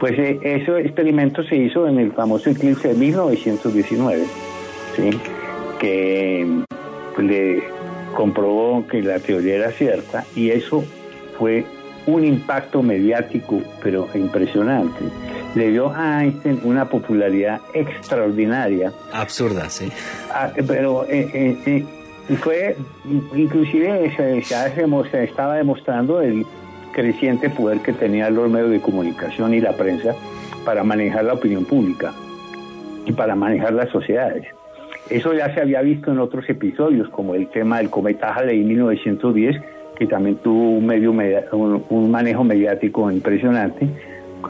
[0.00, 4.24] Pues eh, ese experimento se hizo en el famoso eclipse de 1919,
[4.96, 5.10] ¿sí?
[5.78, 6.64] que
[7.18, 7.62] le
[8.14, 10.84] comprobó que la teoría era cierta y eso
[11.38, 11.64] fue
[12.06, 15.04] un impacto mediático, pero impresionante.
[15.54, 18.92] Le dio a Einstein una popularidad extraordinaria.
[19.12, 19.90] Absurda, sí.
[20.32, 21.84] Ah, pero eh, eh,
[22.36, 22.76] fue,
[23.34, 26.44] inclusive se, se, estaba demostrando el
[26.92, 30.14] creciente poder que tenían los medios de comunicación y la prensa
[30.64, 32.12] para manejar la opinión pública
[33.04, 34.46] y para manejar las sociedades.
[35.12, 38.68] Eso ya se había visto en otros episodios, como el tema del cometa Halley en
[38.68, 39.56] 1910,
[39.96, 43.86] que también tuvo un, medio un, manejo mediático impresionante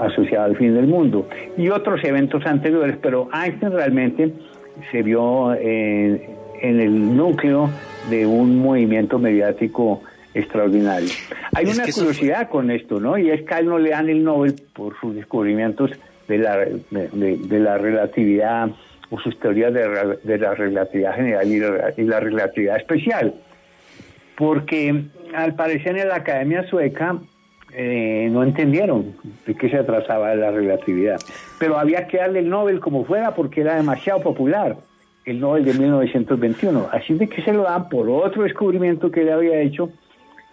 [0.00, 4.32] asociado al fin del mundo, y otros eventos anteriores, pero Einstein realmente
[4.90, 7.68] se vio en en el núcleo
[8.08, 10.00] de un movimiento mediático
[10.32, 11.10] extraordinario.
[11.52, 13.18] Hay una curiosidad con esto, ¿no?
[13.18, 15.90] Y es que a él no le dan el Nobel por sus descubrimientos
[16.28, 18.70] de la, de, la relatividad
[19.12, 21.46] o sus teorías de, la relatividad general
[21.98, 23.34] y la, relatividad especial.
[24.36, 25.04] Porque
[25.34, 27.18] al parecer en la Academia Sueca
[27.74, 29.14] eh, no entendieron
[29.46, 31.20] de qué se trataba la relatividad.
[31.58, 34.76] Pero había que darle el Nobel como fuera porque era demasiado popular
[35.26, 36.88] el Nobel de 1921.
[36.90, 39.90] Así de que se lo dan por otro descubrimiento que él había hecho,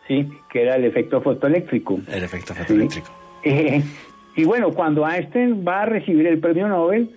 [0.06, 1.98] sí, que era el efecto fotoeléctrico.
[2.12, 3.08] El efecto fotoeléctrico.
[3.46, 3.82] Eh,
[4.36, 7.16] y bueno, cuando Einstein va a recibir el premio Nobel,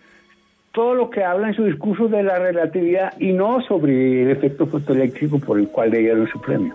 [0.73, 4.67] todo lo que habla en su discurso de la relatividad y no sobre el efecto
[4.67, 6.75] fotoeléctrico por el cual le dieron su premio.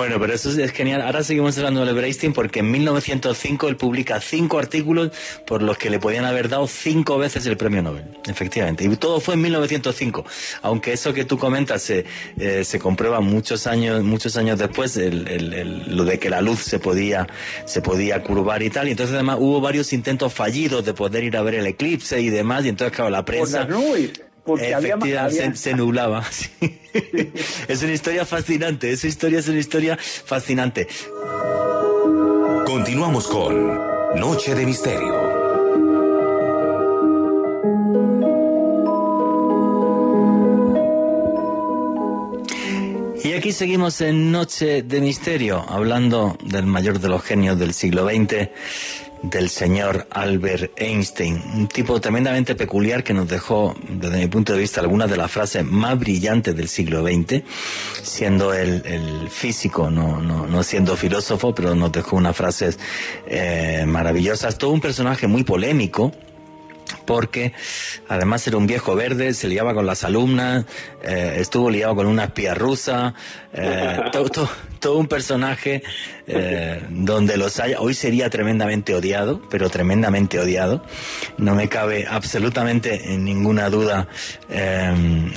[0.00, 1.02] Bueno, pero eso es genial.
[1.02, 5.10] Ahora seguimos hablando de Einstein porque en 1905 él publica cinco artículos
[5.44, 8.04] por los que le podían haber dado cinco veces el premio Nobel.
[8.26, 8.82] Efectivamente.
[8.82, 10.24] Y todo fue en 1905.
[10.62, 12.06] Aunque eso que tú comentas se,
[12.38, 17.26] eh, se comprueba muchos años, muchos años después, lo de que la luz se podía,
[17.66, 18.88] se podía curvar y tal.
[18.88, 22.30] Y entonces además hubo varios intentos fallidos de poder ir a ver el eclipse y
[22.30, 22.64] demás.
[22.64, 23.68] Y entonces, claro, la prensa
[24.44, 26.24] porque había, Se, nublaba.
[27.68, 30.88] es una historia fascinante, esa historia es una historia fascinante.
[32.66, 33.76] Continuamos con
[34.16, 35.40] Noche de Misterio.
[43.22, 48.08] Y aquí seguimos en Noche de Misterio, hablando del mayor de los genios del siglo
[48.08, 48.48] XX,
[49.22, 54.60] del señor Albert Einstein, un tipo tremendamente peculiar que nos dejó, desde mi punto de
[54.60, 57.42] vista, algunas de las frases más brillantes del siglo XX,
[58.02, 62.78] siendo el, físico, no, no, no, siendo filósofo, pero nos dejó unas frases
[63.26, 64.58] eh, maravillosas.
[64.58, 66.12] Todo un personaje muy polémico,
[67.10, 67.52] porque
[68.08, 70.64] además era un viejo verde, se liaba con las alumnas,
[71.02, 73.14] eh, estuvo liado con una espía rusa,
[73.52, 73.98] eh,
[74.78, 75.82] todo, un personaje
[76.28, 77.80] eh, donde los haya.
[77.80, 80.84] Hoy sería tremendamente odiado, pero tremendamente odiado.
[81.36, 84.08] No me cabe absolutamente ninguna duda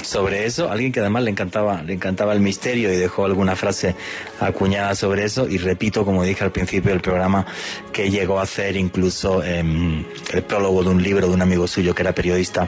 [0.02, 0.72] sobre eso.
[0.72, 3.96] Alguien que además le encantaba, le encantaba el misterio y dejó alguna frase
[4.40, 5.48] acuñada sobre eso.
[5.50, 7.46] Y repito, como dije al principio del programa,
[7.92, 12.02] que llegó a hacer incluso el prólogo de un libro de un amigo suyo que
[12.02, 12.68] era periodista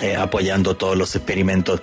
[0.00, 1.80] eh, apoyando todos los experimentos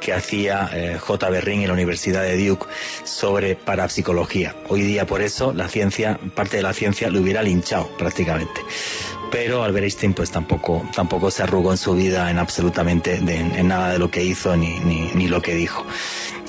[0.00, 1.28] que hacía eh, J.
[1.28, 2.66] Berrin en la Universidad de Duke
[3.04, 4.54] sobre parapsicología.
[4.68, 8.60] Hoy día por eso la ciencia, parte de la ciencia, lo hubiera linchado prácticamente.
[9.30, 13.92] Pero Albert Einstein pues tampoco, tampoco se arrugó en su vida en absolutamente en nada
[13.92, 15.84] de lo que hizo ni, ni, lo que dijo.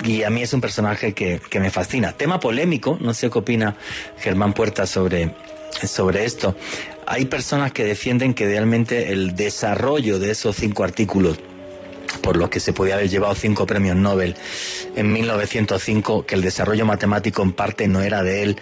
[0.06, 2.14] Y a mí es un personaje que, que me fascina.
[2.14, 3.76] Tema polémico, no sé qué opina
[4.20, 5.34] Germán Puerta sobre,
[5.84, 6.56] sobre esto.
[7.12, 11.40] Hay personas que defienden que realmente el desarrollo de esos cinco artículos
[12.22, 14.36] por lo que se podía haber llevado cinco premios Nobel
[14.96, 18.58] en 1905, que el desarrollo matemático en parte no era de él,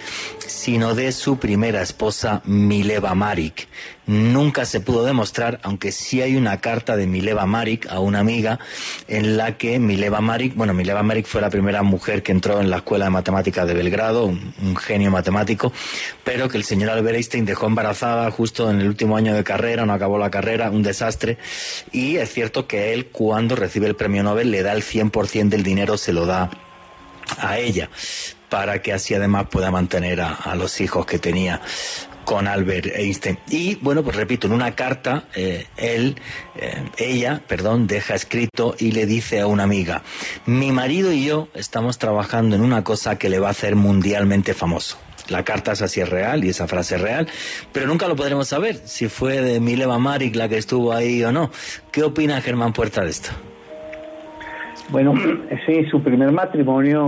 [0.46, 3.68] sino de su primera esposa, Mileva Marik.
[4.08, 8.58] Nunca se pudo demostrar, aunque sí hay una carta de Mileva Marik a una amiga
[9.10, 12.70] en la que Mileva Marik, bueno, Mileva Marik fue la primera mujer que entró en
[12.70, 15.74] la Escuela de Matemáticas de Belgrado, un, genio matemático,
[16.24, 19.86] pero que el señor Albert Einstein dejó embarazada justo en el último año de carrera,
[19.86, 21.38] no acabó la carrera, un desastre,
[21.92, 25.64] y es cierto que él cuando recibe el premio Nobel le da el 100% del
[25.64, 26.50] dinero, se lo da
[27.40, 27.90] a ella
[28.48, 31.62] para que así además pueda mantener a los hijos que tenía
[32.28, 33.38] con Albert Einstein.
[33.50, 36.18] Y bueno, pues repito, en una carta, eh, él,
[36.58, 40.02] eh, ella, perdón, deja escrito y le dice a una amiga,
[40.46, 44.54] mi marido y yo estamos trabajando en una cosa que le va a hacer mundialmente
[44.54, 44.98] famoso.
[45.30, 47.30] La carta es así es real y esa frase es real,
[47.72, 51.32] pero nunca lo podremos saber si fue de Mileva Marik la que estuvo ahí o
[51.32, 51.50] no.
[51.94, 53.30] ¿Qué opina Germán Puerta de esto?
[54.90, 55.14] Bueno,
[55.66, 57.08] sí, su primer matrimonio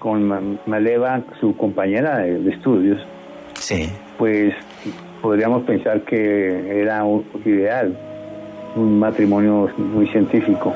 [0.00, 3.00] con Maleva, su compañera de estudios,
[3.76, 3.90] Sí.
[4.18, 4.54] pues
[5.20, 7.96] podríamos pensar que era un ideal,
[8.76, 10.74] un matrimonio muy científico,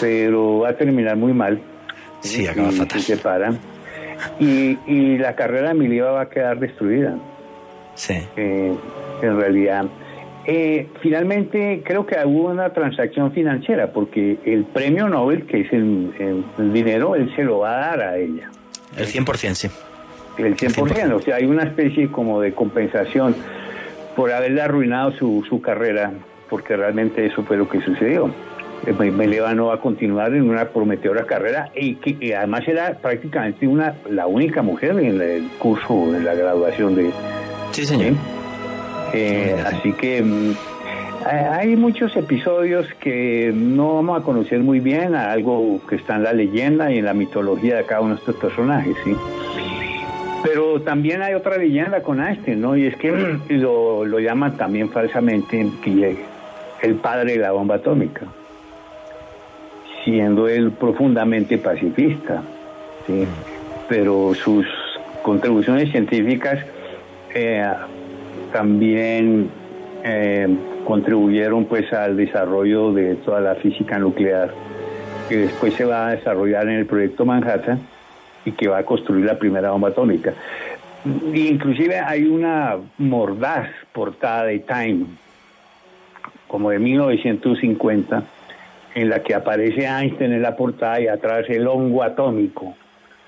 [0.00, 1.58] pero va a terminar muy mal.
[2.20, 3.00] Sí, acaba y fatal.
[3.00, 3.58] Se separan.
[4.38, 7.16] Y, y la carrera de Mileva va a quedar destruida,
[7.94, 8.14] Sí.
[8.36, 8.72] eh,
[9.22, 9.86] en realidad.
[10.46, 16.12] Eh, finalmente, creo que hubo una transacción financiera, porque el premio Nobel, que es el,
[16.18, 18.50] el- el dinero, él se lo va a dar a ella.
[18.96, 19.68] El 100%, sí.
[20.38, 23.34] El 100%, o sea, hay una especie como de compensación
[24.16, 26.12] por haberle arruinado su, su carrera,
[26.48, 28.30] porque realmente eso fue lo que sucedió.
[28.86, 32.66] Eh, Me- Meleva no va a continuar en una prometedora carrera y que y además
[32.66, 37.10] era prácticamente una la única mujer en el curso, en la graduación de...
[37.72, 38.10] Sí, señor.
[38.12, 38.16] ¿sí?
[39.14, 39.76] Eh, Sí, sí.
[39.76, 40.52] así que mm,
[41.26, 46.24] hay hay muchos episodios que no vamos a conocer muy bien, algo que está en
[46.24, 49.14] la leyenda y en la mitología de cada uno de estos personajes, ¿sí?
[50.42, 52.76] Pero también hay otra leyenda con Einstein, ¿no?
[52.76, 53.10] Y es que
[53.48, 55.66] lo, lo llaman también falsamente
[56.82, 58.26] el padre de la bomba atómica,
[60.04, 62.42] siendo él profundamente pacifista,
[63.06, 63.26] ¿sí?
[63.88, 64.66] Pero sus
[65.22, 66.58] contribuciones científicas
[67.34, 67.64] eh,
[68.52, 69.48] también
[70.04, 70.48] eh,
[70.84, 74.52] contribuyeron pues al desarrollo de toda la física nuclear
[75.28, 77.91] que después se va a desarrollar en el proyecto Manhattan
[78.44, 80.34] y que va a construir la primera bomba atómica.
[81.04, 85.06] Inclusive hay una mordaz portada de Time,
[86.46, 88.22] como de 1950,
[88.94, 92.74] en la que aparece Einstein en la portada y atrás el hongo atómico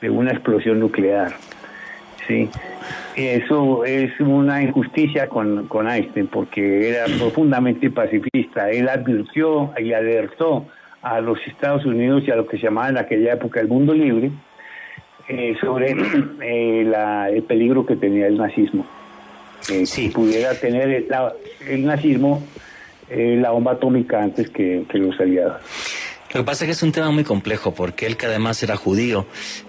[0.00, 1.32] de una explosión nuclear.
[2.28, 2.48] Sí,
[3.16, 8.70] eso es una injusticia con, con Einstein porque era profundamente pacifista.
[8.70, 10.66] Él advirtió y alertó
[11.02, 13.92] a los Estados Unidos y a lo que se llamaba en aquella época el mundo
[13.94, 14.30] libre
[15.28, 15.94] eh, sobre
[16.42, 18.86] eh, la- el peligro que tenía el nazismo.
[19.72, 20.08] Eh, Sí.
[20.08, 21.32] que pudiera tener el, la-
[21.68, 22.42] el nazismo
[23.10, 25.60] eh, la bomba atómica antes que, que los aliados.
[26.34, 28.74] Lo que pasa es que es un tema muy complejo, porque él que además era
[28.74, 29.24] judío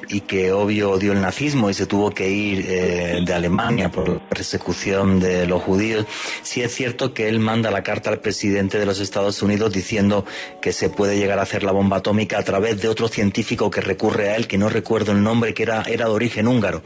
[0.10, 4.10] y que obvio odió el nazismo y se tuvo que ir eh, de Alemania por
[4.10, 6.08] la persecución de los judíos,
[6.42, 10.26] sí es cierto que él manda la carta al presidente de los Estados Unidos diciendo
[10.60, 13.82] que se puede llegar a hacer la bomba atómica a través de otro científico que
[13.82, 16.82] recurre a él, que no recuerdo el nombre, que era, era de origen húngaro.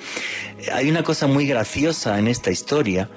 [0.73, 3.09] Hay una cosa muy graciosa en esta historia,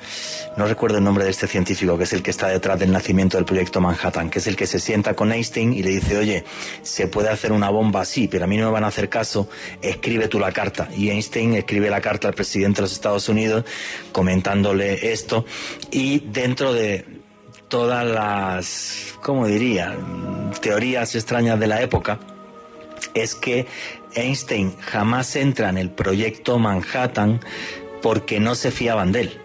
[0.57, 3.37] no recuerdo el nombre de este científico, que es el que está detrás del nacimiento
[3.37, 6.45] del proyecto Manhattan, que es el que se sienta con Einstein y le dice, oye,
[6.83, 9.49] se puede hacer una bomba así, pero a mí no me van a hacer caso,
[9.81, 10.89] escribe tú la carta.
[10.97, 13.65] Y Einstein escribe la carta al presidente de los Estados Unidos
[14.13, 15.45] comentándole esto
[15.91, 17.05] y dentro de
[17.69, 19.97] todas las, ¿cómo diría?,
[20.61, 22.21] teorías extrañas de la época,
[23.15, 23.67] es que
[24.15, 27.41] Einstein jamás entra en el proyecto Manhattan
[28.03, 29.42] porque no se fiaban de él.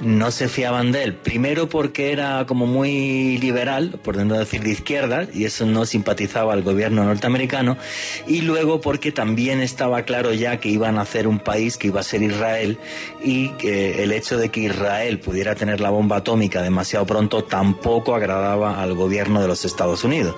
[0.00, 1.14] No se fiaban de él.
[1.14, 6.52] Primero porque era como muy liberal, por no decir de izquierda, y eso no simpatizaba
[6.52, 7.78] al gobierno norteamericano.
[8.26, 12.00] Y luego porque también estaba claro ya que iban a hacer un país que iba
[12.00, 12.78] a ser Israel
[13.22, 18.14] y que el hecho de que Israel pudiera tener la bomba atómica demasiado pronto tampoco
[18.14, 20.34] agradaba al gobierno de los Estados Unidos.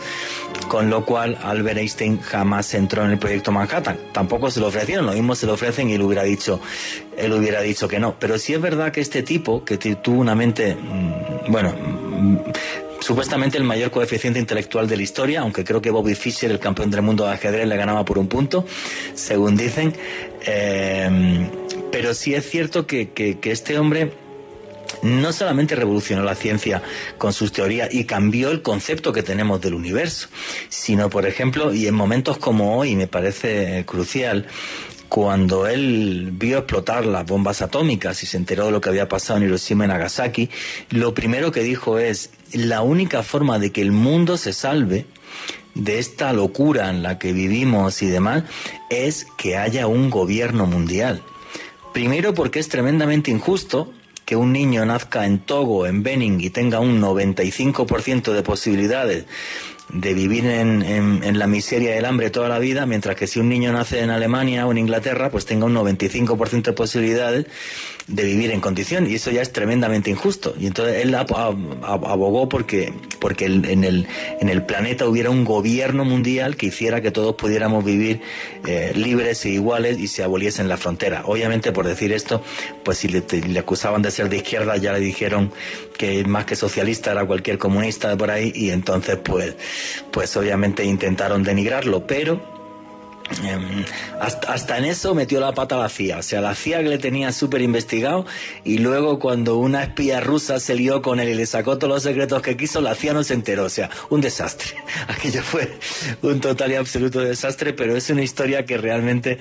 [0.69, 3.99] Con lo cual Albert Einstein jamás entró en el proyecto Manhattan.
[4.13, 6.61] Tampoco se lo ofrecieron, lo mismo se lo ofrecen y él hubiera dicho,
[7.19, 8.17] él hubiera dicho que no.
[8.19, 12.37] Pero sí es verdad que este tipo, que tuvo una mente, mm, bueno, mm,
[13.01, 16.91] supuestamente el mayor coeficiente intelectual de la historia, aunque creo que Bobby Fischer, el campeón
[16.91, 18.67] del mundo de ajedrez, le ganaba por un punto,
[19.15, 19.95] según dicen.
[20.47, 21.49] Eh,
[21.93, 24.13] pero sí es cierto que- que este hombre
[25.03, 26.83] no solamente revolucionó la ciencia
[27.19, 30.29] con sus teorías y cambió el concepto que tenemos del universo,
[30.69, 34.47] sino, por ejemplo, y en momentos como hoy me parece crucial,
[35.09, 39.39] cuando él vio explotar las bombas atómicas y se enteró de lo que había pasado
[39.39, 40.51] en Hiroshima y Nagasaki,
[40.91, 45.07] lo primero que dijo es, la única forma de que el mundo se salve
[45.75, 48.45] de esta locura en la que vivimos y demás
[48.91, 51.23] es que haya un gobierno mundial.
[51.93, 53.93] Primero porque es tremendamente injusto
[54.25, 59.25] que un niño nazca en Togo, en Benin y tenga un 95% de posibilidades
[59.89, 63.41] de vivir en, en, la miseria y el hambre toda la vida, mientras que si
[63.41, 67.47] un niño nace en Alemania o en Inglaterra, pues tenga un 95% de posibilidades
[68.09, 70.55] de vivir en condición y eso ya es tremendamente injusto.
[70.59, 74.09] Y entonces él abogó porque, porque en, el,
[74.41, 78.23] en el planeta hubiera un gobierno mundial que hiciera que todos pudiéramos vivir
[78.67, 81.23] eh, libres e iguales y se aboliesen la frontera.
[81.27, 82.43] Obviamente por decir esto,
[82.83, 85.53] pues si le, le, acusaban de ser de izquierda ya le dijeron
[85.99, 89.55] que más que socialista era cualquier comunista por ahí y entonces pues,
[90.11, 92.58] pues obviamente intentaron denigrarlo, pero
[93.45, 93.85] Em,
[94.21, 96.19] hasta, en eso metió la pata la CIA.
[96.19, 98.27] O sea, la CIA que le tenía súper investigado
[98.65, 102.03] y luego cuando una espía rusa se lió con él y le sacó todos los
[102.03, 103.65] secretos que quiso, la CIA no se enteró.
[103.65, 104.75] O sea, un desastre.
[105.09, 105.79] Aquello fue
[106.23, 109.39] un total y absoluto desastre, pero es una historia que realmente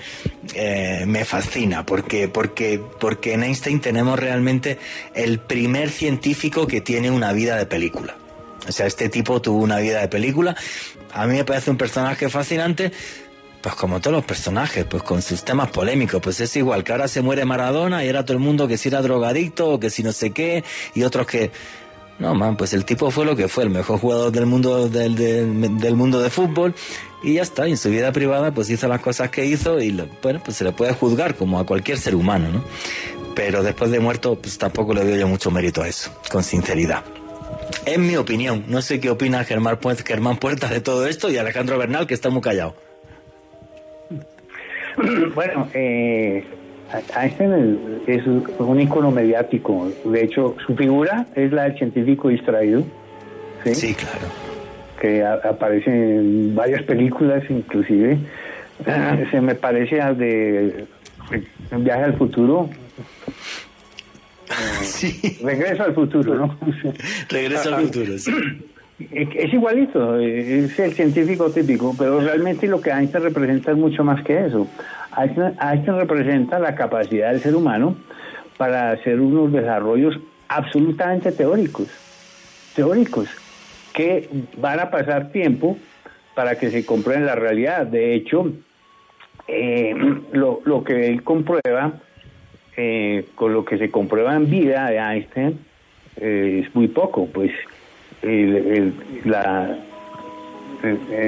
[0.53, 4.79] eh, me fascina porque, porque, porque en Einstein tenemos realmente
[5.13, 8.15] el primer científico que tiene una vida de película.
[8.67, 10.55] O sea, este tipo tuvo una vida de película.
[11.13, 12.91] A mí me parece un personaje fascinante
[13.68, 17.09] pues como todos los personajes, pues con sus temas polémicos, pues es igual, que ahora
[17.09, 20.03] se muere Maradona y era todo el mundo que si era drogadicto o que si
[20.03, 20.63] no sé qué,
[20.95, 21.51] y otros que...
[22.18, 25.15] No, man, pues el tipo fue lo que fue, el mejor jugador del mundo del,
[25.15, 26.74] del, mundo de fútbol
[27.22, 29.91] y ya está, y en su vida privada pues hizo las cosas que hizo y
[30.24, 32.63] bueno, pues se le puede juzgar como a cualquier ser humano, ¿no?
[33.36, 37.03] Pero después de muerto pues tampoco le doy yo mucho mérito a eso, con sinceridad.
[37.86, 41.78] Es mi opinión, no sé qué opina Germán, Germán Puerta de todo esto y Alejandro
[41.78, 42.86] Bernal que está muy callado.
[45.36, 46.43] Bueno, eh,
[47.16, 49.91] Einstein es un ícono mediático.
[50.06, 52.84] De hecho, su figura es la del científico distraído.
[53.66, 54.28] Sí, claro.
[55.00, 58.18] Que aparece en varias películas, inclusive.
[59.32, 60.88] se me parece al de
[61.72, 62.70] Viaje al futuro.
[64.82, 65.38] Sí.
[65.43, 66.58] Regreso al futuro, ¿no?
[67.30, 68.32] Regreso al futuro, sí.
[69.00, 74.24] Es igualito, es el científico típico, pero realmente lo que Einstein representa es mucho más
[74.24, 74.68] que eso.
[75.16, 77.95] Einstein, representa la capacidad del ser humano
[78.58, 81.89] para hacer unos desarrollos absolutamente teóricos,
[82.76, 83.30] teóricos,
[83.93, 85.78] que van a pasar tiempo
[86.34, 87.86] para que se comprueben la realidad.
[87.86, 88.52] De hecho,
[89.48, 89.93] eh,
[90.32, 91.93] lo, que él comprueba,
[92.76, 95.60] eh, con lo que se comprueba en vida de Einstein,
[96.16, 97.52] eh, es muy poco, pues
[98.22, 99.78] la,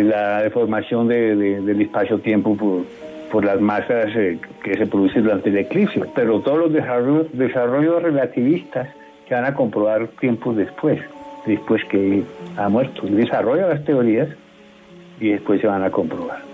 [0.04, 2.86] la deformación del espacio-tiempo por,
[3.32, 8.02] por las masas eh, que se producen durante el eclipse, pero todos los desarrollos, desarrollos
[8.04, 8.90] relativistas
[9.28, 11.00] que van a comprobar tiempos después,
[11.46, 12.24] después que
[12.58, 13.06] ha muerto.
[13.08, 14.30] El desarrollo de las teorías
[15.20, 16.50] y después se van a comprobar.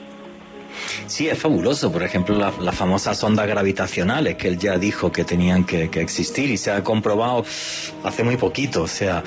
[1.07, 1.91] Sí, es fabuloso.
[1.91, 6.49] Por ejemplo, las famosas ondas gravitacionales que él ya dijo que tenían que, que existir
[6.49, 7.45] y se ha comprobado
[8.03, 8.83] hace muy poquito.
[8.83, 9.23] O sea,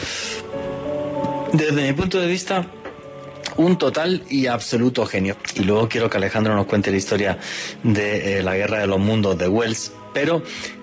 [1.53, 2.66] desde mi punto de vista,
[3.57, 5.36] un total y absoluto genio.
[5.55, 7.38] Y luego quiero que Alejandro nos cuente la historia
[7.82, 9.92] de eh, la guerra de los mundos de Wells.
[10.12, 10.42] Pero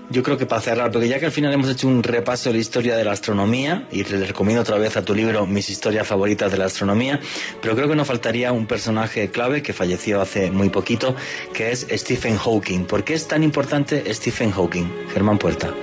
[0.10, 2.54] yo creo que para cerrar, porque ya que al final hemos hecho un repaso de
[2.56, 6.08] la historia de la astronomía, y le recomiendo otra vez a tu libro mis historias
[6.08, 7.20] favoritas de la astronomía,
[7.62, 11.16] pero creo que nos faltaría un personaje clave que falleció hace muy poquito,
[11.54, 12.86] que es Stephen Hawking.
[12.86, 14.86] ¿Por qué es tan importante Stephen Hawking?
[15.14, 15.74] Germán Puerta.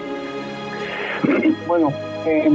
[1.66, 1.92] Bueno,
[2.26, 2.50] eh,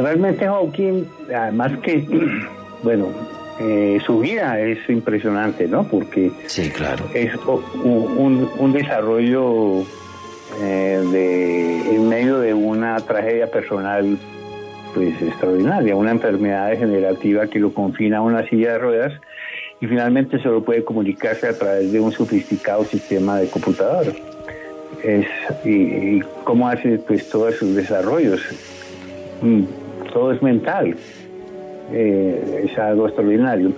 [0.00, 1.04] realmente Hawking,
[1.34, 2.06] además que,
[2.82, 3.08] bueno,
[3.60, 5.84] eh, su vida es impresionante, ¿no?
[5.84, 7.04] Porque sí, claro.
[7.14, 7.32] es
[7.84, 9.82] un, un, desarrollo
[10.60, 14.18] eh, de, en medio de una tragedia personal
[14.92, 19.12] pues extraordinaria, una enfermedad degenerativa que lo confina a una silla de ruedas
[19.80, 24.12] y finalmente solo puede comunicarse a través de un sofisticado sistema de computadora.
[25.02, 25.26] Es,
[25.64, 28.40] y, y cómo hace pues todos sus desarrollos.
[29.42, 29.64] Mm,
[30.14, 30.96] todo es mental.
[31.92, 33.72] Eh, es algo extraordinario.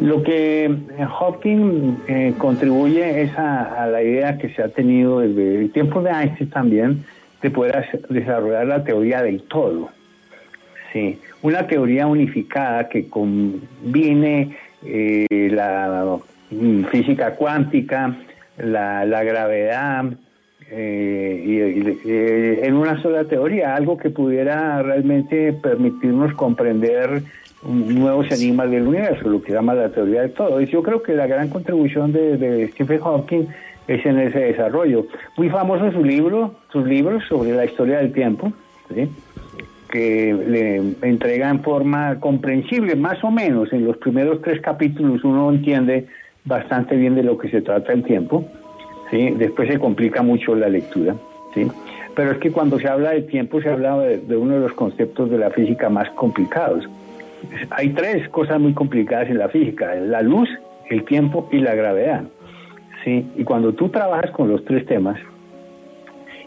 [0.00, 5.60] Lo que eh, Hawking eh, contribuye es a, la idea que se ha tenido desde
[5.60, 7.04] el tiempo de Einstein también
[7.40, 9.90] de poder desarrollar la teoría del todo.
[10.92, 14.56] Sí, una teoría unificada que combine
[15.30, 16.18] la
[16.50, 18.16] mm, física cuántica,
[18.56, 20.04] la gravedad,
[20.76, 27.22] eh, en una sola teoría, algo que pudiera realmente permitirnos comprender
[27.62, 30.60] nuevos enigmas del universo, lo que llama la teoría de todo.
[30.60, 33.46] Y yo creo que la gran contribución de, Stephen Hawking
[33.86, 35.06] es en ese desarrollo.
[35.36, 38.52] Muy famoso su libro, sus libros sobre la historia del tiempo,
[39.90, 43.72] que le entrega en forma comprensible, más o menos.
[43.72, 46.06] En los primeros tres capítulos uno entiende
[46.44, 48.44] bastante bien de lo que se trata el tiempo.
[49.10, 49.30] ¿Sí?
[49.30, 51.14] Después se complica mucho la lectura.
[51.54, 51.66] ¿sí?
[52.14, 55.30] Pero es que cuando se habla de tiempo se habla de uno de los conceptos
[55.30, 56.88] de la física más complicados
[57.70, 60.48] hay tres cosas muy complicadas en la física, la luz,
[60.90, 62.24] el tiempo y la gravedad.
[63.04, 63.26] ¿sí?
[63.36, 65.18] Y cuando tú trabajas con los tres temas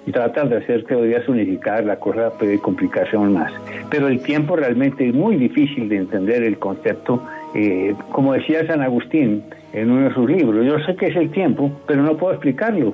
[0.06, 3.52] y tratas de hacer teorías unificadas, la cosa puede complicarse aún más.
[3.90, 7.22] Pero el tiempo realmente es muy difícil de entender el concepto.
[7.56, 9.44] Eh, como decía San Agustín
[9.74, 12.94] en uno de sus libros, yo sé que es el tiempo, pero no puedo explicarlo.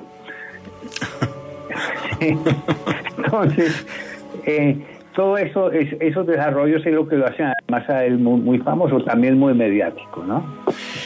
[2.20, 3.86] Entonces,
[4.46, 4.76] eh,
[5.14, 9.02] todo eso, es, esos desarrollos es lo que lo hacen además a él muy, famoso,
[9.04, 10.40] también muy mediático, ¿no?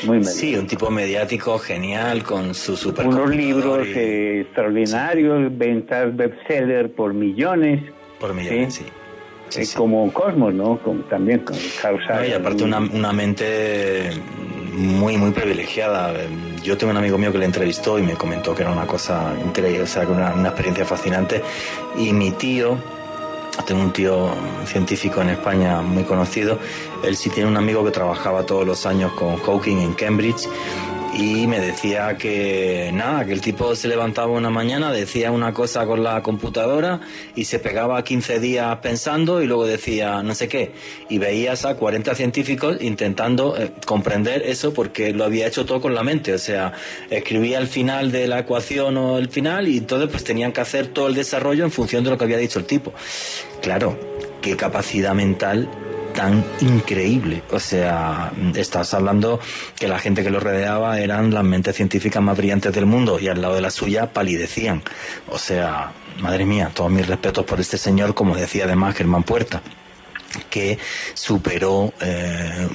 [0.04, 0.40] Muy mediático.
[0.40, 3.06] Sí, un tipo mediático genial con su super.
[3.06, 7.82] Unos libros eh, extraordinarios, ventas bestseller por millones.
[8.18, 8.84] Por millones, sí.
[8.84, 8.90] sí.
[9.74, 10.78] Como Cosmos, ¿no?
[10.78, 14.10] Como, también con Carl y aparte una, una mente
[14.72, 16.14] muy, muy privilegiada.
[16.62, 19.34] Yo tengo un amigo mío que le entrevistó y me comentó que era una cosa
[19.44, 21.42] increíble, o sea, una, una experiencia fascinante.
[21.96, 22.78] Y mi tío,
[23.66, 24.30] tengo un tío
[24.66, 26.58] científico en España muy conocido.
[27.02, 30.48] Él sí tiene un amigo que trabajaba todos los años con Hawking en Cambridge
[31.14, 35.86] y me decía que nada, que el tipo se levantaba una mañana, decía una cosa
[35.86, 37.00] con la computadora
[37.34, 40.72] y se pegaba 15 días pensando y luego decía no sé qué.
[41.08, 45.94] Y veías a 40 científicos intentando eh, comprender eso porque lo había hecho todo con
[45.94, 46.32] la mente.
[46.34, 46.72] O sea,
[47.10, 50.88] escribía el final de la ecuación o el final y entonces pues tenían que hacer
[50.88, 52.92] todo el desarrollo en función de lo que había dicho el tipo.
[53.62, 53.98] Claro,
[54.40, 55.68] qué capacidad mental
[56.18, 57.44] tan increíble.
[57.52, 59.38] O sea, estás hablando
[59.78, 63.28] que la gente que lo rodeaba eran las mentes científicas más brillantes del mundo y
[63.28, 64.82] al lado de la suya palidecían.
[65.28, 69.62] O sea, madre mía, todos mis respetos por este señor, como decía además Germán Puerta
[70.50, 70.78] que
[71.14, 72.68] superó eh,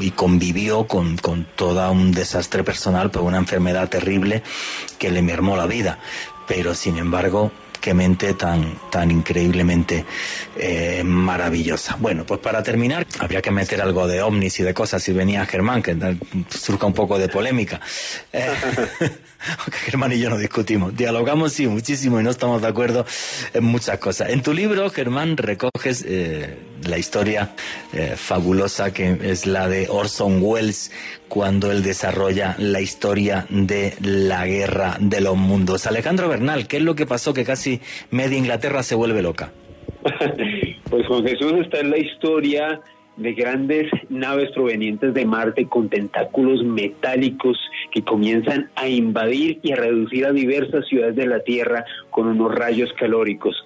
[0.00, 4.42] y convivió con, con todo un desastre personal por una enfermedad terrible
[4.98, 5.98] que le mermó la vida.
[6.46, 7.50] Pero sin embargo,
[7.94, 10.04] mente tan, tan increíblemente
[10.56, 11.96] eh, maravillosa.
[11.98, 15.44] Bueno, pues para terminar, habría que meter algo de ovnis y de cosas si venía
[15.46, 15.96] Germán, que
[16.48, 17.80] surja un poco de polémica.
[18.32, 18.50] Eh,
[19.58, 23.06] aunque Germán y yo no discutimos, dialogamos sí muchísimo y no estamos de acuerdo
[23.52, 24.30] en muchas cosas.
[24.30, 27.50] En tu libro, Germán, recoges eh, la historia
[27.92, 30.90] eh, fabulosa que es la de Orson Welles
[31.28, 35.86] cuando él desarrolla la historia de la guerra de los mundos.
[35.86, 37.80] Alejandro Bernal, ¿qué es lo que pasó que casi
[38.10, 39.52] media Inglaterra se vuelve loca?
[40.90, 42.80] pues Juan Jesús está en la historia
[43.16, 47.58] de grandes naves provenientes de Marte con tentáculos metálicos
[47.92, 52.54] que comienzan a invadir y a reducir a diversas ciudades de la Tierra con unos
[52.54, 53.56] rayos calóricos.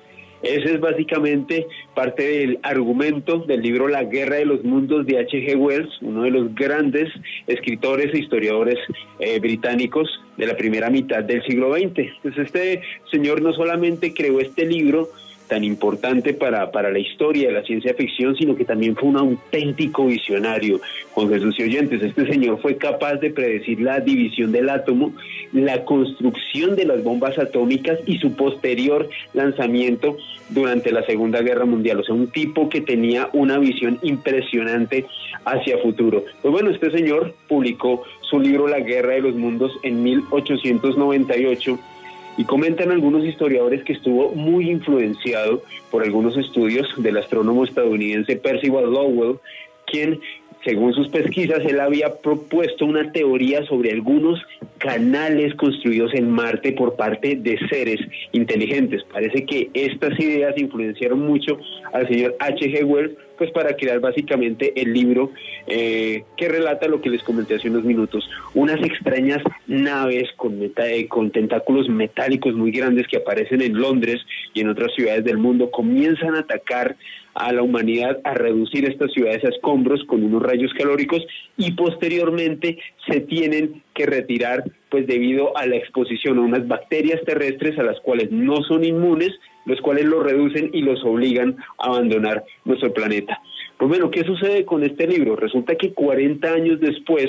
[0.44, 5.56] Ese es básicamente parte del argumento del libro La Guerra de los Mundos de H.G.
[5.56, 7.08] Wells, uno de los grandes
[7.46, 8.76] escritores e historiadores
[9.20, 10.06] eh, británicos
[10.36, 12.10] de la primera mitad del siglo XX.
[12.22, 15.08] Pues este señor no solamente creó este libro,
[15.48, 19.16] tan importante para, para la historia de la ciencia ficción, sino que también fue un
[19.16, 20.80] auténtico visionario.
[21.12, 25.12] Juan Jesús y oyentes, este señor fue capaz de predecir la división del átomo,
[25.52, 30.16] la construcción de las bombas atómicas y su posterior lanzamiento
[30.50, 32.00] durante la Segunda Guerra Mundial.
[32.00, 35.06] O sea, un tipo que tenía una visión impresionante
[35.44, 36.24] hacia futuro.
[36.42, 41.78] Pues bueno, este señor publicó su libro La Guerra de los Mundos en 1898
[42.36, 48.92] y comentan algunos historiadores que estuvo muy influenciado por algunos estudios del astrónomo estadounidense Percival
[48.92, 49.38] Lowell,
[49.86, 50.20] quien
[50.64, 54.40] según sus pesquisas, él había propuesto una teoría sobre algunos
[54.78, 58.00] canales construidos en Marte por parte de seres
[58.32, 59.02] inteligentes.
[59.12, 61.58] Parece que estas ideas influenciaron mucho
[61.92, 62.84] al señor H.G.
[62.84, 65.32] Wells pues para crear básicamente el libro
[65.66, 71.08] eh, que relata lo que les comenté hace unos minutos, unas extrañas naves con, eh,
[71.08, 74.20] con tentáculos metálicos muy grandes que aparecen en Londres
[74.52, 76.96] y en otras ciudades del mundo comienzan a atacar
[77.34, 81.24] a la humanidad a reducir estas ciudades a escombros con unos rayos calóricos
[81.56, 82.78] y posteriormente
[83.08, 88.00] se tienen que retirar pues debido a la exposición a unas bacterias terrestres a las
[88.00, 89.32] cuales no son inmunes
[89.66, 93.40] los cuales los reducen y los obligan a abandonar nuestro planeta.
[93.78, 95.36] Pues bueno, ¿qué sucede con este libro?
[95.36, 97.26] Resulta que 40 años después,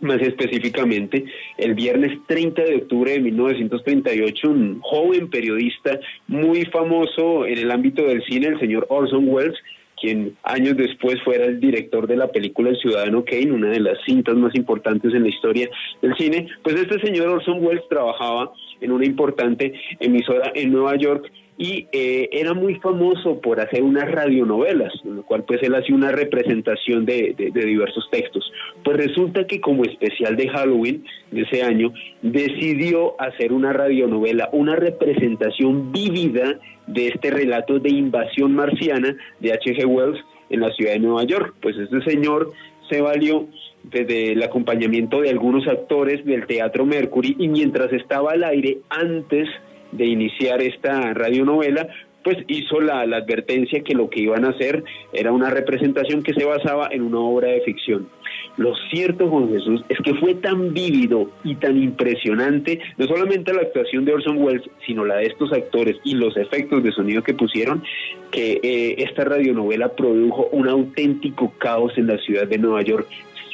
[0.00, 1.24] Más específicamente,
[1.56, 5.98] el viernes 30 de octubre de 1938, un joven periodista
[6.28, 9.56] muy famoso en el ámbito del cine, el señor Orson Welles,
[9.98, 13.98] quien años después fuera el director de la película El Ciudadano Kane, una de las
[14.04, 15.70] cintas más importantes en la historia
[16.02, 21.30] del cine, pues este señor Orson Welles trabajaba en una importante emisora en Nueva York
[21.58, 25.94] y eh, era muy famoso por hacer unas radionovelas, en lo cual pues él hacía
[25.94, 28.52] una representación de, diversos textos.
[28.84, 34.76] Pues resulta que como especial de Halloween de ese año, decidió hacer una radionovela, una
[34.76, 39.86] representación vívida de este relato de invasión marciana de H.G.
[39.86, 40.18] Wells
[40.50, 41.54] en la ciudad de Nueva York.
[41.62, 42.52] Pues este señor
[42.90, 43.46] se valió
[43.82, 49.48] desde acompañamiento de algunos actores del Teatro Mercury y mientras estaba al aire antes
[49.92, 51.88] de iniciar esta radionovela,
[52.26, 54.82] pues hizo la, advertencia que lo que iban a hacer
[55.12, 58.08] era una representación que se basaba en una obra de ficción.
[58.56, 63.60] Lo cierto, Juan Jesús, es que fue tan vívido y tan impresionante, no solamente la
[63.60, 67.32] actuación de Orson Welles, sino la de estos actores y los efectos de sonido que
[67.32, 67.84] pusieron,
[68.32, 73.06] que eh, esta radionovela produjo un auténtico caos en la ciudad de Nueva York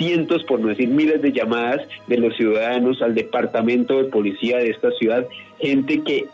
[0.02, 4.70] cientos, por no decir miles de llamadas de los ciudadanos al departamento de policía de
[4.70, 5.26] esta ciudad,
[5.60, 6.26] gente que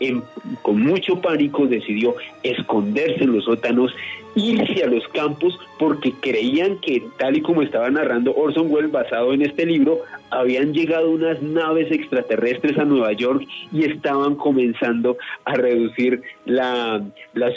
[0.63, 3.93] con mucho pánico decidió esconderse en los sótanos,
[4.35, 9.33] irse a los campos porque creían que, tal y como estaba narrando Orson Welles basado
[9.33, 9.99] en este libro,
[10.31, 17.03] habían llegado unas naves extraterrestres a Nueva York y estaban comenzando a reducir la,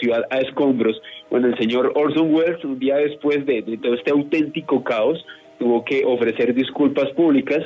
[0.01, 1.01] ciudad a escombros.
[1.31, 5.25] Bueno, el señor Orson Welles, un día después de todo este auténtico caos,
[5.63, 7.61] tuvo que ofrecer disculpas públicas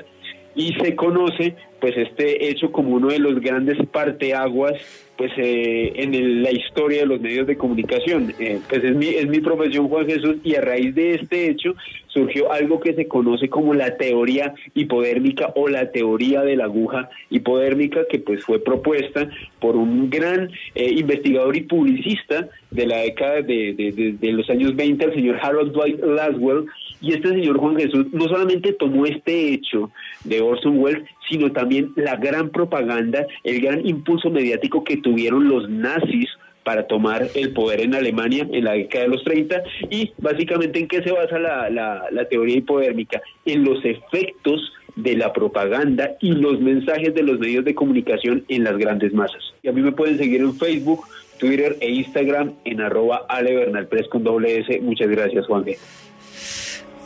[0.55, 4.75] y se conoce pues este hecho como uno de los grandes parteaguas
[5.17, 8.35] pues eh, en la historia de los medios de comunicación.
[8.39, 11.75] Eh, pues es mi, es mi profesión Juan Jesús y a raíz de este hecho
[12.09, 17.09] surgió algo que se conoce como la teoría hipodérmica o la teoría de la aguja
[17.31, 19.29] hipodérmica que pues fue propuesta
[19.59, 25.05] por un gran eh, investigador y publicista de la década de, de, los años 20,
[25.05, 26.67] el señor Harold Dwight Laswell,
[27.01, 29.91] y este señor Juan Jesús no solamente tomó este hecho
[30.25, 35.69] de Orson Welles, sino también la gran propaganda, el gran impulso mediático que tuvieron los
[35.69, 36.29] nazis
[36.67, 40.89] para tomar el poder en Alemania en la década de los 30 y básicamente en
[40.89, 46.61] qué se basa la, la, teoría hipodérmica, en los efectos de la propaganda y los
[46.61, 49.45] mensajes de los medios de comunicación en las grandes masas.
[49.63, 51.05] Y a mí me pueden seguir en Facebook,
[51.39, 54.81] Twitter e Instagram en arroba alebernalpres con doble S.
[54.81, 55.77] Muchas gracias, Juan G.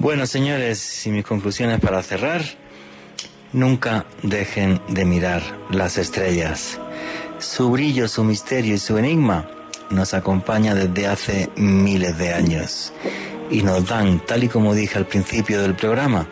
[0.00, 2.40] Bueno, señores, y mis conclusiones para cerrar.
[3.52, 6.78] Nunca dejen de mirar las estrellas.
[7.38, 9.46] Su brillo, su misterio y su enigma
[9.90, 12.94] nos acompaña desde hace miles de años
[13.50, 16.26] y nos dan, tal y como dije al principio del programa,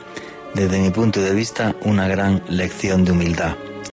[0.55, 3.55] desde mi punto de vista, una gran lección de humildad.